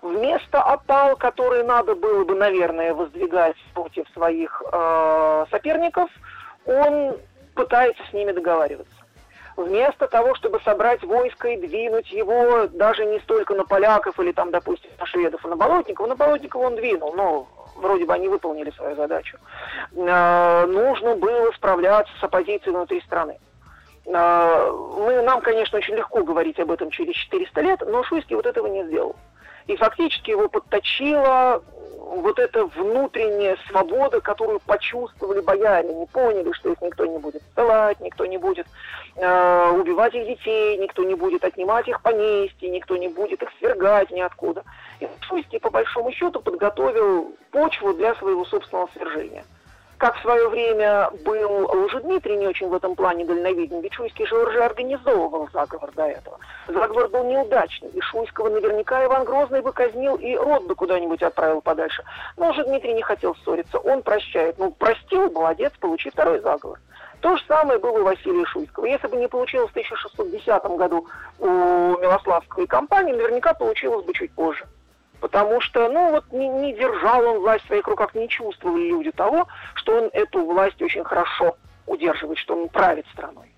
вместо 0.02 0.62
опал, 0.62 1.16
которые 1.16 1.64
надо 1.64 1.94
было 1.94 2.24
бы, 2.24 2.34
наверное, 2.34 2.94
воздвигать 2.94 3.56
против 3.74 4.08
своих 4.10 4.62
э, 4.72 5.44
соперников, 5.50 6.10
он 6.66 7.16
пытается 7.54 8.02
с 8.08 8.12
ними 8.12 8.32
договариваться. 8.32 8.92
Вместо 9.56 10.06
того, 10.06 10.36
чтобы 10.36 10.60
собрать 10.60 11.02
войско 11.02 11.48
и 11.48 11.56
двинуть 11.56 12.10
его 12.12 12.68
даже 12.68 13.04
не 13.04 13.18
столько 13.20 13.54
на 13.54 13.64
поляков 13.64 14.18
или 14.20 14.30
там, 14.30 14.52
допустим, 14.52 14.90
на 15.00 15.06
шведов 15.06 15.44
и 15.44 15.48
на 15.48 15.56
болотников, 15.56 16.06
на 16.06 16.14
болотников 16.14 16.62
он 16.62 16.76
двинул, 16.76 17.12
но 17.14 17.48
вроде 17.74 18.04
бы 18.04 18.14
они 18.14 18.28
выполнили 18.28 18.70
свою 18.70 18.94
задачу. 18.94 19.38
Э, 19.96 20.66
нужно 20.66 21.16
было 21.16 21.50
справляться 21.52 22.12
с 22.20 22.22
оппозицией 22.22 22.74
внутри 22.74 23.00
страны. 23.00 23.38
А, 24.14 24.72
мы, 24.72 25.22
нам, 25.22 25.40
конечно, 25.40 25.78
очень 25.78 25.94
легко 25.94 26.22
говорить 26.22 26.58
об 26.60 26.70
этом 26.70 26.90
через 26.90 27.14
400 27.14 27.60
лет, 27.60 27.82
но 27.86 28.02
Шуйский 28.04 28.36
вот 28.36 28.46
этого 28.46 28.66
не 28.66 28.84
сделал. 28.84 29.16
И 29.68 29.76
фактически 29.76 30.30
его 30.30 30.48
подточила 30.48 31.62
вот 31.98 32.38
эта 32.38 32.64
внутренняя 32.64 33.58
свобода, 33.68 34.20
которую 34.20 34.60
почувствовали 34.60 35.40
бояре, 35.40 35.92
не 35.92 36.06
поняли, 36.06 36.50
что 36.52 36.72
их 36.72 36.80
никто 36.80 37.04
не 37.04 37.18
будет 37.18 37.42
ссылать, 37.52 38.00
никто 38.00 38.24
не 38.24 38.38
будет 38.38 38.66
э, 39.16 39.70
убивать 39.78 40.14
их 40.14 40.26
детей, 40.26 40.78
никто 40.78 41.04
не 41.04 41.14
будет 41.14 41.44
отнимать 41.44 41.86
их 41.86 42.00
поместье, 42.00 42.70
никто 42.70 42.96
не 42.96 43.08
будет 43.08 43.42
их 43.42 43.50
свергать 43.58 44.10
ниоткуда. 44.10 44.64
И 45.00 45.08
Шуйский, 45.20 45.60
по 45.60 45.68
большому 45.68 46.10
счету, 46.12 46.40
подготовил 46.40 47.36
почву 47.50 47.92
для 47.92 48.14
своего 48.14 48.46
собственного 48.46 48.88
свержения– 48.94 49.44
как 49.98 50.16
в 50.16 50.22
свое 50.22 50.48
время 50.48 51.10
был 51.24 51.68
Лжедмитрий 51.84 52.36
не 52.36 52.46
очень 52.46 52.68
в 52.68 52.74
этом 52.74 52.94
плане 52.94 53.24
дальновиден, 53.24 53.80
ведь 53.80 53.94
Шуйский 53.94 54.26
же 54.26 54.36
уже 54.36 54.62
организовывал 54.62 55.48
заговор 55.52 55.90
до 55.92 56.04
этого. 56.04 56.38
Заговор 56.68 57.08
был 57.08 57.24
неудачный, 57.24 57.90
и 57.90 58.00
Шуйского 58.00 58.48
наверняка 58.48 59.04
Иван 59.04 59.24
Грозный 59.24 59.60
бы 59.60 59.72
казнил 59.72 60.14
и 60.14 60.36
род 60.36 60.64
бы 60.66 60.74
куда-нибудь 60.76 61.22
отправил 61.22 61.60
подальше. 61.60 62.04
Но 62.36 62.50
уже 62.50 62.64
Дмитрий 62.64 62.94
не 62.94 63.02
хотел 63.02 63.34
ссориться, 63.36 63.78
он 63.78 64.02
прощает. 64.02 64.56
Ну, 64.58 64.70
простил, 64.70 65.30
молодец, 65.32 65.72
получи 65.80 66.10
второй 66.10 66.40
заговор. 66.40 66.78
То 67.20 67.36
же 67.36 67.42
самое 67.48 67.80
было 67.80 67.98
у 67.98 68.04
Василия 68.04 68.44
Шуйского. 68.44 68.86
Если 68.86 69.08
бы 69.08 69.16
не 69.16 69.26
получилось 69.26 69.70
в 69.70 69.72
1610 69.72 70.64
году 70.76 71.06
у 71.40 71.46
Милославской 71.46 72.68
компании, 72.68 73.12
наверняка 73.12 73.52
получилось 73.54 74.04
бы 74.04 74.14
чуть 74.14 74.30
позже. 74.30 74.64
Потому 75.20 75.60
что, 75.60 75.88
ну, 75.88 76.10
вот 76.10 76.32
не, 76.32 76.48
не 76.48 76.74
держал 76.74 77.24
он 77.24 77.40
власть 77.40 77.64
в 77.64 77.68
своих 77.68 77.86
руках, 77.86 78.14
не 78.14 78.28
чувствовали 78.28 78.88
люди 78.88 79.10
того, 79.10 79.48
что 79.74 79.96
он 79.96 80.10
эту 80.12 80.44
власть 80.44 80.80
очень 80.80 81.04
хорошо 81.04 81.56
удерживает, 81.86 82.38
что 82.38 82.56
он 82.56 82.68
правит 82.68 83.06
страной. 83.12 83.52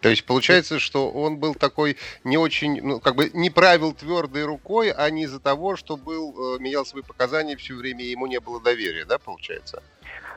То 0.00 0.10
есть 0.10 0.24
получается, 0.24 0.78
что 0.78 1.10
он 1.10 1.38
был 1.38 1.54
такой 1.54 1.96
не 2.22 2.38
очень, 2.38 2.80
ну, 2.82 3.00
как 3.00 3.16
бы 3.16 3.30
не 3.34 3.50
правил 3.50 3.92
твердой 3.92 4.44
рукой, 4.44 4.92
а 4.92 5.10
не 5.10 5.24
из-за 5.24 5.40
того, 5.40 5.76
что 5.76 5.96
был, 5.96 6.56
э, 6.56 6.58
менял 6.60 6.86
свои 6.86 7.02
показания 7.02 7.56
все 7.56 7.74
время, 7.74 8.04
и 8.04 8.10
ему 8.10 8.26
не 8.26 8.38
было 8.38 8.60
доверия, 8.60 9.04
да, 9.04 9.18
получается? 9.18 9.82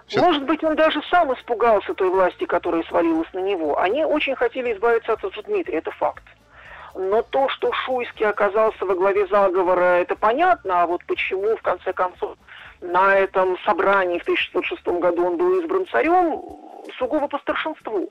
Все... 0.07 0.21
Может 0.21 0.43
быть, 0.45 0.63
он 0.63 0.75
даже 0.75 1.01
сам 1.11 1.31
испугался 1.33 1.93
той 1.93 2.09
власти, 2.09 2.45
которая 2.45 2.83
свалилась 2.83 3.31
на 3.33 3.39
него. 3.39 3.79
Они 3.79 4.03
очень 4.03 4.35
хотели 4.35 4.73
избавиться 4.73 5.13
от 5.13 5.45
Дмитрия, 5.45 5.77
это 5.77 5.91
факт. 5.91 6.23
Но 6.99 7.21
то, 7.21 7.47
что 7.47 7.71
Шуйский 7.71 8.25
оказался 8.25 8.85
во 8.85 8.93
главе 8.93 9.25
заговора, 9.27 10.01
это 10.01 10.17
понятно, 10.17 10.81
а 10.81 10.85
вот 10.85 11.01
почему, 11.05 11.55
в 11.55 11.61
конце 11.61 11.93
концов, 11.93 12.35
на 12.81 13.17
этом 13.17 13.57
собрании 13.59 14.19
в 14.19 14.23
1606 14.23 14.85
году 14.99 15.27
он 15.27 15.37
был 15.37 15.61
избран 15.61 15.87
царем, 15.87 16.41
сугубо 16.97 17.29
по 17.29 17.37
старшинству. 17.39 18.09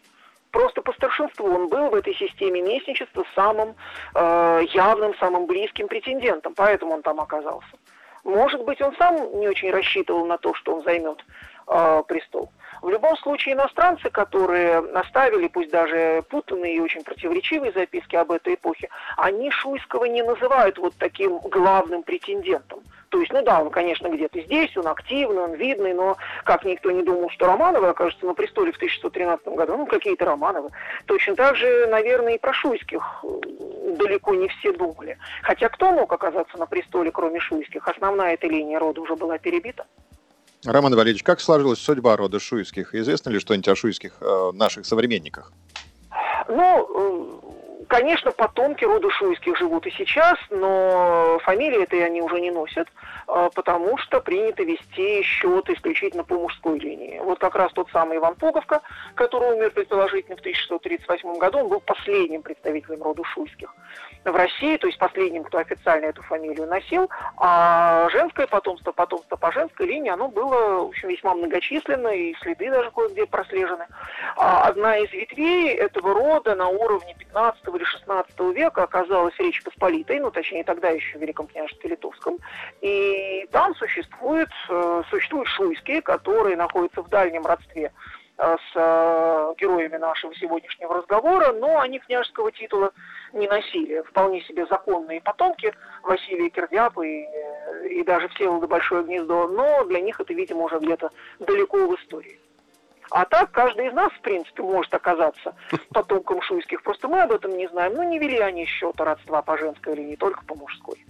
Просто 0.53 0.81
по 0.81 0.95
старшинству 0.95 1.47
он 1.47 1.69
был 1.69 1.91
в 1.91 1.95
этой 1.97 2.15
системе 2.15 2.63
местничества 2.63 3.27
самым 3.35 3.75
э, 4.15 4.63
явным, 4.73 5.15
самым 5.17 5.45
близким 5.45 5.87
претендентом, 5.87 6.55
поэтому 6.57 6.95
он 6.95 7.03
там 7.03 7.21
оказался. 7.21 7.77
Может 8.25 8.65
быть, 8.65 8.81
он 8.81 8.97
сам 8.97 9.39
не 9.39 9.49
очень 9.49 9.71
рассчитывал 9.71 10.25
на 10.25 10.39
то, 10.39 10.55
что 10.55 10.77
он 10.77 10.83
займет 10.83 11.23
э, 11.67 12.03
престол. 12.09 12.51
В 12.83 12.89
любом 12.89 13.17
случае, 13.19 13.55
иностранцы, 13.55 14.11
которые 14.11 14.81
наставили, 14.81 15.49
пусть 15.49 15.71
даже 15.71 16.23
путанные 16.29 16.77
и 16.77 16.81
очень 16.81 17.03
противоречивые 17.03 17.73
записки 17.73 18.17
об 18.17 18.31
этой 18.31 18.55
эпохе, 18.55 18.89
они 19.17 19.51
Шуйского 19.51 20.05
не 20.05 20.23
называют 20.23 20.79
вот 20.79 20.95
таким 20.99 21.39
главным 21.39 22.03
претендентом. 22.03 22.81
То 23.09 23.21
есть, 23.21 23.33
ну 23.33 23.43
да, 23.43 23.63
он, 23.63 23.71
конечно, 23.71 24.09
где-то 24.09 24.41
здесь, 24.43 24.77
он 24.77 24.87
активный, 24.87 25.43
он 25.43 25.55
видный, 25.55 25.95
но 25.95 26.17
как 26.45 26.65
никто 26.65 26.91
не 26.91 27.03
думал, 27.03 27.31
что 27.31 27.47
Романовы 27.47 27.89
окажутся 27.89 28.27
на 28.27 28.35
престоле 28.35 28.73
в 28.73 28.77
1613 28.77 29.47
году, 29.49 29.77
ну 29.77 29.87
какие-то 29.87 30.27
Романовы. 30.27 30.71
Точно 31.07 31.35
так 31.35 31.57
же, 31.57 31.87
наверное, 31.87 32.35
и 32.35 32.39
про 32.39 32.53
Шуйских 32.53 33.25
э, 33.25 33.97
далеко 33.97 34.35
не 34.35 34.49
все 34.49 34.73
думали. 34.73 35.17
Хотя 35.43 35.69
кто 35.69 35.91
мог 35.91 36.13
оказаться 36.13 36.59
на 36.59 36.67
престоле, 36.67 37.11
кроме 37.11 37.41
Шуйских? 37.41 37.89
Основная 37.89 38.35
эта 38.35 38.47
линия 38.47 38.79
рода 38.79 39.01
уже 39.01 39.17
была 39.17 39.39
перебита. 39.39 39.87
Роман 40.65 40.95
Валерьевич, 40.95 41.23
как 41.23 41.41
сложилась 41.41 41.79
судьба 41.79 42.17
рода 42.17 42.41
Шуйских? 42.41 42.95
Известно 42.95 43.31
ли 43.31 43.39
что-нибудь 43.39 43.69
о 43.69 43.77
Шуйских 43.77 44.15
э, 44.21 44.51
наших 44.55 44.87
современниках? 44.87 45.53
Ну, 46.49 47.39
э, 47.81 47.87
конечно, 47.87 48.33
потомки 48.33 48.85
рода 48.85 49.09
Шуйских 49.11 49.57
живут 49.57 49.87
и 49.87 49.91
сейчас, 49.93 50.37
но 50.51 51.39
фамилии 51.45 51.83
этой 51.83 52.05
они 52.05 52.23
уже 52.23 52.41
не 52.41 52.51
носят. 52.51 52.89
А, 53.29 53.51
потому 53.51 53.99
что 53.99 54.21
принято 54.21 54.63
вести 54.63 55.23
счет 55.23 55.69
исключительно 55.69 56.25
по 56.25 56.35
мужской 56.35 56.79
линии. 56.79 57.21
Вот 57.21 57.39
как 57.39 57.55
раз 57.55 57.71
тот 57.75 57.91
самый 57.91 58.17
Иван 58.17 58.37
Пуговка, 58.37 58.81
который 59.15 59.53
умер 59.53 59.71
предположительно 59.73 60.37
в 60.37 60.41
1638 60.41 61.39
году, 61.39 61.59
он 61.59 61.69
был 61.69 61.81
последним 61.81 62.43
представителем 62.43 63.03
рода 63.03 63.23
Шуйских 63.25 63.75
в 64.25 64.35
России, 64.35 64.77
то 64.77 64.87
есть 64.87 64.99
последним, 64.99 65.45
кто 65.45 65.59
официально 65.59 66.07
эту 66.07 66.23
фамилию 66.23 66.67
носил, 66.67 67.09
а 67.37 68.09
женское 68.11 68.47
потомство, 68.47 68.93
потомство 68.93 69.37
по 69.37 69.53
женской 69.53 69.87
линии, 69.87 70.11
оно 70.11 70.29
было, 70.29 70.85
в 70.85 70.89
общем, 70.89 71.09
весьма 71.09 71.35
многочисленно, 71.35 72.09
и 72.09 72.35
следы 72.43 72.71
даже 72.71 72.91
кое-где 72.91 73.27
прослежены. 73.27 73.87
А 74.37 74.65
одна 74.65 74.97
из 74.99 75.11
ветвей 75.13 75.75
этого 75.75 76.15
рода 76.15 76.55
на 76.55 76.69
уровне 76.69 77.15
15 77.19 77.69
или 77.75 77.85
16 77.85 78.41
века 78.55 78.83
оказалась 78.83 79.35
Речь 79.39 79.63
Посполитой, 79.63 80.21
ну, 80.21 80.31
точнее, 80.31 80.65
тогда 80.65 80.89
еще 80.91 81.19
в 81.19 81.21
Великом 81.21 81.47
княжестве 81.47 81.91
Литовском, 81.91 82.39
и 82.81 83.49
там 83.53 83.75
существует, 83.77 84.51
э, 84.69 85.03
существуют 85.11 85.49
шуйские, 85.49 86.03
которые 86.03 86.57
находятся 86.57 87.03
в 87.03 87.09
дальнем 87.09 87.47
родстве 87.47 87.93
э, 88.39 88.57
с 88.57 88.73
э, 88.75 89.55
героями 89.59 89.97
нашего 89.97 90.35
сегодняшнего 90.35 90.95
разговора, 90.95 91.53
но 91.53 91.79
они 91.81 91.99
княжеского 91.99 92.53
титула 92.53 92.93
не 93.33 93.47
носили. 93.49 94.03
Вполне 94.03 94.43
себе 94.43 94.67
законные 94.67 95.21
потомки 95.21 95.73
Василия 96.03 96.51
Кирдяпа 96.51 97.03
и, 97.03 97.25
и 97.91 98.03
даже 98.05 98.29
Всеволода 98.29 98.67
Большое 98.67 99.05
Гнездо, 99.05 99.49
но 99.49 99.85
для 99.85 100.01
них 100.01 100.21
это, 100.21 100.33
видимо, 100.33 100.65
уже 100.65 100.79
где-то 100.79 101.11
далеко 101.39 101.87
в 101.87 101.95
истории. 101.97 102.39
А 103.11 103.25
так 103.25 103.51
каждый 103.53 103.89
из 103.89 103.93
нас, 103.95 104.13
в 104.13 104.21
принципе, 104.21 104.63
может 104.63 104.93
оказаться 104.93 105.55
потомком 105.91 106.43
шуйских. 106.43 106.83
Просто 106.83 107.09
мы 107.09 107.23
об 107.23 107.33
этом 107.33 107.57
не 107.57 107.69
знаем. 107.69 107.95
Ну, 107.95 108.03
не 108.03 108.19
вели 108.19 108.39
они 108.39 108.67
счета 108.67 109.05
родства 109.05 109.43
по 109.43 109.57
женской 109.57 109.95
линии, 109.95 110.17
только 110.17 110.45
по 110.45 110.55
мужской. 110.55 111.05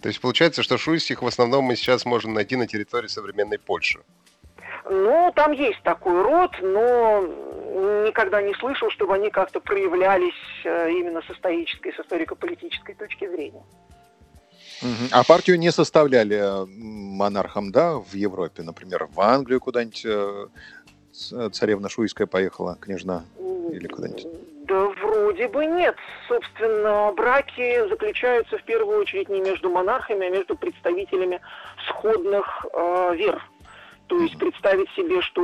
То 0.00 0.08
есть 0.08 0.20
получается, 0.20 0.64
что 0.64 0.78
шуйских 0.78 1.22
в 1.22 1.26
основном 1.26 1.64
мы 1.64 1.76
сейчас 1.76 2.04
можем 2.04 2.34
найти 2.34 2.56
на 2.56 2.66
территории 2.66 3.06
современной 3.06 3.58
Польши. 3.58 4.00
Ну, 4.88 5.32
там 5.34 5.52
есть 5.52 5.82
такой 5.82 6.22
род, 6.22 6.50
но 6.60 7.22
никогда 8.06 8.42
не 8.42 8.54
слышал, 8.54 8.90
чтобы 8.90 9.14
они 9.14 9.30
как-то 9.30 9.60
проявлялись 9.60 10.34
э, 10.64 10.90
именно 10.90 11.22
с 11.22 11.30
исторической, 11.30 11.92
с 11.92 12.00
историко-политической 12.00 12.94
точки 12.94 13.28
зрения. 13.28 13.62
А 15.12 15.22
партию 15.24 15.58
не 15.58 15.70
составляли 15.70 16.36
э, 16.36 16.66
монархом, 16.66 17.70
да, 17.70 17.98
в 17.98 18.14
Европе, 18.14 18.62
например, 18.62 19.06
в 19.10 19.20
Англию 19.20 19.60
куда-нибудь 19.60 20.04
э, 20.04 20.48
царевна 21.52 21.88
Шуйская 21.88 22.26
поехала, 22.26 22.76
княжна, 22.80 23.24
или 23.70 23.86
куда-нибудь? 23.86 24.26
Да 24.66 24.88
вроде 25.02 25.48
бы 25.48 25.66
нет. 25.66 25.96
Собственно, 26.28 27.12
браки 27.16 27.88
заключаются 27.88 28.58
в 28.58 28.64
первую 28.64 28.98
очередь 28.98 29.28
не 29.28 29.40
между 29.40 29.70
монархами, 29.70 30.26
а 30.26 30.30
между 30.30 30.56
представителями 30.56 31.40
сходных 31.88 32.66
э, 32.72 33.14
вер. 33.16 33.42
То 34.12 34.18
есть 34.18 34.36
представить 34.36 34.90
себе, 34.90 35.22
что 35.22 35.40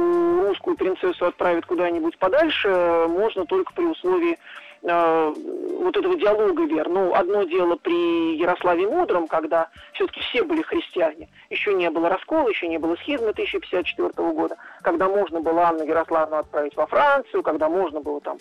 русскую 0.46 0.76
принцессу 0.76 1.24
отправят 1.24 1.64
куда-нибудь 1.64 2.18
подальше, 2.18 3.06
можно 3.08 3.46
только 3.46 3.72
при 3.72 3.86
условии 3.86 4.38
э, 4.82 5.34
вот 5.80 5.96
этого 5.96 6.14
диалога 6.16 6.64
вер. 6.64 6.86
Ну, 6.86 7.14
одно 7.14 7.44
дело 7.44 7.76
при 7.76 8.36
Ярославе 8.36 8.86
Мудром, 8.86 9.26
когда 9.26 9.70
все-таки 9.94 10.20
все 10.20 10.44
были 10.44 10.60
христиане. 10.60 11.30
Еще 11.48 11.72
не 11.72 11.88
было 11.88 12.10
раскола, 12.10 12.50
еще 12.50 12.68
не 12.68 12.76
было 12.76 12.96
схизмы 12.96 13.30
1054 13.30 14.10
года, 14.32 14.58
когда 14.82 15.08
можно 15.08 15.40
было 15.40 15.68
Анну 15.68 15.86
Ярославну 15.86 16.36
отправить 16.36 16.76
во 16.76 16.86
Францию, 16.86 17.42
когда 17.42 17.70
можно 17.70 18.00
было 18.00 18.20
там 18.20 18.36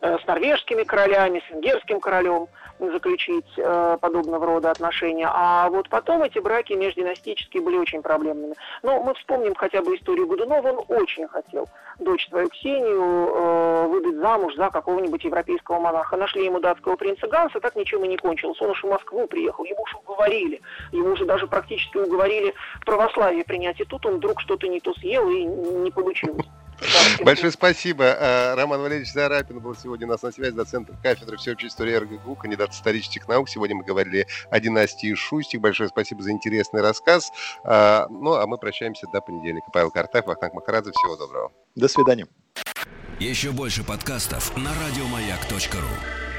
с 0.00 0.26
норвежскими 0.26 0.82
королями, 0.82 1.42
с 1.46 1.50
венгерским 1.50 2.00
королем 2.00 2.48
заключить 2.78 3.46
э, 3.56 3.98
подобного 4.00 4.46
рода 4.46 4.70
отношения. 4.70 5.28
А 5.30 5.68
вот 5.68 5.88
потом 5.88 6.22
эти 6.22 6.38
браки 6.38 6.72
междинастические 6.72 7.62
были 7.62 7.76
очень 7.76 8.02
проблемными. 8.02 8.54
Но 8.82 9.02
мы 9.02 9.14
вспомним 9.14 9.54
хотя 9.54 9.82
бы 9.82 9.96
историю 9.96 10.26
Годунова. 10.26 10.68
Он 10.68 10.84
очень 10.88 11.28
хотел 11.28 11.68
дочь 11.98 12.28
свою 12.28 12.48
Ксению 12.48 13.02
э, 13.02 13.86
выдать 13.88 14.16
замуж 14.16 14.54
за 14.56 14.70
какого-нибудь 14.70 15.24
европейского 15.24 15.80
монарха. 15.80 16.16
Нашли 16.16 16.44
ему 16.44 16.60
датского 16.60 16.96
принца 16.96 17.26
Ганса, 17.28 17.60
так 17.60 17.76
ничем 17.76 18.04
и 18.04 18.08
не 18.08 18.16
кончилось. 18.16 18.60
Он 18.62 18.70
уж 18.70 18.82
в 18.82 18.88
Москву 18.88 19.26
приехал, 19.26 19.64
ему 19.64 19.82
уже 19.82 19.96
уговорили. 19.98 20.60
Ему 20.92 21.12
уже 21.12 21.26
даже 21.26 21.46
практически 21.46 21.98
уговорили 21.98 22.54
православие 22.86 23.44
принять. 23.44 23.80
И 23.80 23.84
тут 23.84 24.06
он 24.06 24.16
вдруг 24.16 24.40
что-то 24.40 24.66
не 24.68 24.80
то 24.80 24.94
съел 24.94 25.28
и 25.28 25.44
не 25.44 25.90
получилось. 25.90 26.46
Большое 27.24 27.52
спасибо. 27.52 28.04
Э, 28.04 28.54
Роман 28.54 28.80
Валерьевич 28.80 29.12
Зарапин 29.12 29.60
был 29.60 29.74
сегодня 29.74 30.06
у 30.06 30.10
нас 30.10 30.22
на 30.22 30.32
связи, 30.32 30.52
доцент 30.52 30.88
кафедры 31.02 31.36
всеобщей 31.36 31.68
истории 31.68 31.94
РГГУ, 31.94 32.36
кандидат 32.36 32.72
исторических 32.72 33.28
наук. 33.28 33.48
Сегодня 33.48 33.76
мы 33.76 33.84
говорили 33.84 34.26
о 34.50 34.60
династии 34.60 35.14
Шустик. 35.14 35.60
Большое 35.60 35.88
спасибо 35.88 36.22
за 36.22 36.30
интересный 36.30 36.80
рассказ. 36.80 37.30
Э, 37.64 38.06
ну, 38.08 38.34
а 38.34 38.46
мы 38.46 38.58
прощаемся 38.58 39.06
до 39.12 39.20
понедельника. 39.20 39.66
Павел 39.72 39.90
Картаев, 39.90 40.26
Вахтанг 40.26 40.54
Махарадзе. 40.54 40.90
Всего 40.92 41.16
доброго. 41.16 41.52
До 41.74 41.88
свидания. 41.88 42.26
Еще 43.18 43.50
больше 43.50 43.84
подкастов 43.84 44.56
на 44.56 44.70
радиомаяк.ру. 44.70 46.29